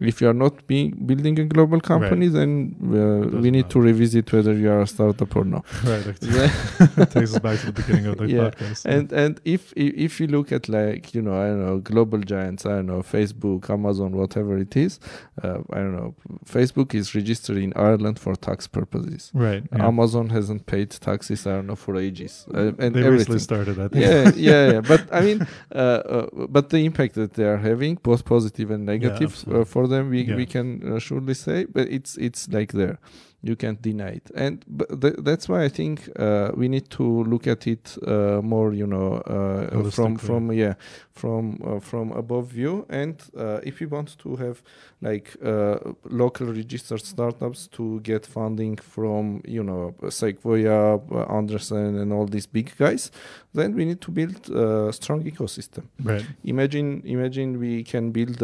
[0.02, 2.34] if you are not being, building a global company, right.
[2.34, 3.70] then uh, we need matter.
[3.70, 5.66] to revisit whether you are a startup or not.
[5.90, 6.06] Right.
[6.06, 8.50] it takes us back to the beginning of the yeah.
[8.50, 8.86] podcast.
[8.86, 12.66] And and if if you look at like you know I don't know global giants
[12.66, 15.00] I don't know Facebook Amazon whatever it is
[15.42, 19.32] uh, I don't know Facebook is registered in Ireland for tax purposes.
[19.34, 19.64] Right.
[19.72, 19.88] Yeah.
[19.88, 22.46] Amazon hasn't paid taxes I don't know for ages.
[22.54, 23.80] Uh, and they recently started.
[23.80, 24.06] I think.
[24.06, 24.82] Yeah, yeah, yeah.
[24.92, 28.86] But I mean, uh, uh, but the impact that they are having, both positive and
[28.86, 30.36] negative yeah, uh, for them we yeah.
[30.36, 33.00] we can uh, surely say but it's it's like there.
[33.42, 34.32] You can't deny it.
[34.36, 34.66] And
[35.02, 38.86] th- that's why i think uh, we need to look at it uh, more you
[38.86, 40.74] know uh, from from yeah
[41.20, 44.58] from uh, from above view and uh, if we want to have
[45.02, 45.78] like uh,
[46.24, 50.98] local registered startups to get funding from you know sequoia
[51.38, 53.12] Andreessen and all these big guys
[53.54, 55.84] then we need to build a strong ecosystem.
[56.04, 56.26] Right.
[56.44, 58.40] Imagine imagine we can build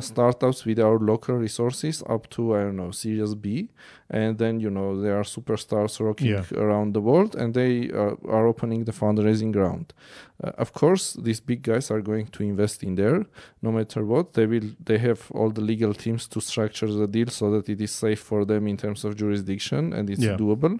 [0.00, 3.68] startups with our local resources up to i don't know series b.
[4.10, 6.64] And then you know there are superstars rocking yeah.
[6.64, 9.94] around the world and they uh, are opening the fundraising round
[10.42, 13.24] uh, of course these big guys are going to invest in there
[13.62, 17.28] no matter what they will they have all the legal teams to structure the deal
[17.28, 20.36] so that it is safe for them in terms of jurisdiction and it's yeah.
[20.36, 20.78] doable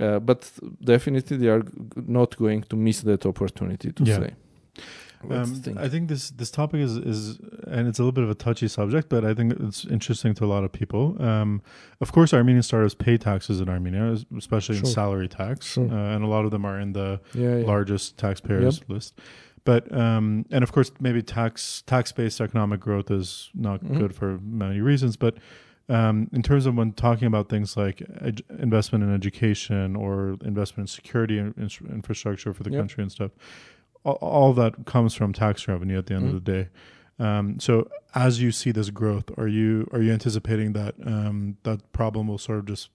[0.00, 0.50] uh, but
[0.82, 1.64] definitely they are
[2.06, 4.18] not going to miss that opportunity to yeah.
[4.18, 4.30] say
[5.28, 8.34] um, I think this this topic is is and it's a little bit of a
[8.34, 11.20] touchy subject, but I think it's interesting to a lot of people.
[11.22, 11.62] Um,
[12.00, 14.86] of course, Armenian startups pay taxes in Armenia, especially sure.
[14.86, 15.84] in salary tax, sure.
[15.84, 17.66] uh, and a lot of them are in the yeah, yeah.
[17.66, 18.88] largest taxpayers yep.
[18.88, 19.20] list.
[19.64, 23.98] But um, and of course, maybe tax tax based economic growth is not mm-hmm.
[23.98, 25.36] good for many reasons, but.
[25.88, 30.88] Um, in terms of when talking about things like ed- investment in education or investment
[30.88, 32.78] in security in- infrastructure for the yep.
[32.78, 33.32] country and stuff,
[34.04, 36.36] all, that comes from tax revenue at the end mm-hmm.
[36.36, 36.68] of the day.
[37.18, 41.92] Um, so as you see this growth, are you are you anticipating that um, that
[41.92, 42.88] problem will sort of just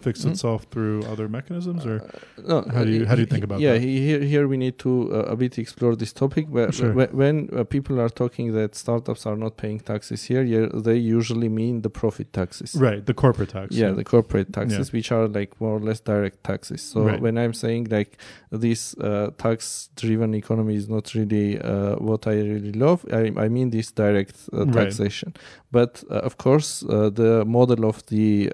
[0.00, 0.30] fix mm-hmm.
[0.30, 3.60] itself through other mechanisms, or uh, no, how do you how do you think about
[3.60, 3.82] yeah, that?
[3.82, 6.46] Yeah, here here we need to uh, a bit explore this topic.
[6.48, 6.92] Where sure.
[6.92, 11.48] when uh, people are talking that startups are not paying taxes here, yeah, they usually
[11.48, 13.04] mean the profit taxes, right?
[13.04, 14.92] The corporate tax, yeah, the corporate taxes, yeah.
[14.96, 16.82] which are like more or less direct taxes.
[16.82, 17.20] So right.
[17.20, 18.18] when I'm saying like
[18.50, 23.70] this uh, tax-driven economy is not really uh, what I really love, I, I mean
[23.70, 25.34] this direct uh, taxation.
[25.34, 25.44] Right.
[25.70, 28.50] But of course, the model of the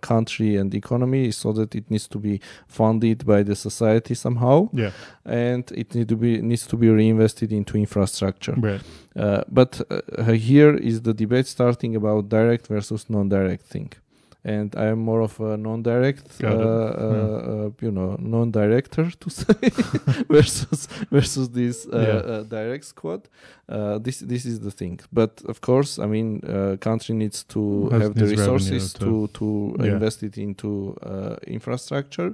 [0.00, 4.68] country and economy is so that it needs to be funded by the society somehow.
[4.72, 4.92] Yeah.
[5.24, 8.54] And it need to be needs to be reinvested into infrastructure.
[8.56, 8.80] Right.
[9.16, 13.92] Uh, but uh, here is the debate starting about direct versus non-direct thing
[14.48, 19.68] and I am more of a non-direct, uh, uh, uh, you know, non-director to say
[20.34, 22.32] versus versus this uh, yeah.
[22.32, 23.22] Uh, direct squad.
[23.68, 25.00] Uh, this this is the thing.
[25.12, 26.28] But of course, I mean,
[26.88, 29.46] country needs to Has have the resources to to
[29.78, 29.92] yeah.
[29.92, 30.96] invest it into
[31.46, 32.30] infrastructure.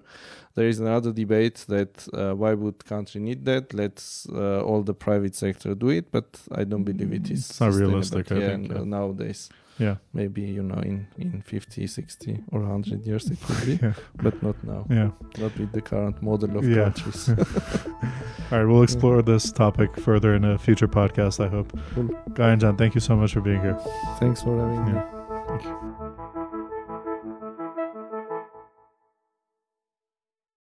[0.57, 1.93] There is another debate that
[2.41, 3.65] why would country need that?
[3.75, 4.27] Let's
[4.69, 6.29] all the private sector do it, but
[6.61, 7.51] I don't believe it is.
[7.51, 8.31] It's not realistic.
[8.31, 8.63] I think,
[8.97, 9.97] nowadays yeah.
[10.13, 13.95] Maybe you know in in 50 60 or 100 years it could be yeah.
[14.23, 14.87] but not now.
[14.91, 15.11] Yeah.
[15.39, 16.85] Not with the current model of yeah.
[16.85, 17.29] countries.
[18.53, 21.73] All right we'll explore this topic further in a future podcast i hope.
[21.95, 22.09] Cool.
[22.35, 23.79] guy and john thank you so much for being here.
[24.21, 26.11] Thanks for having me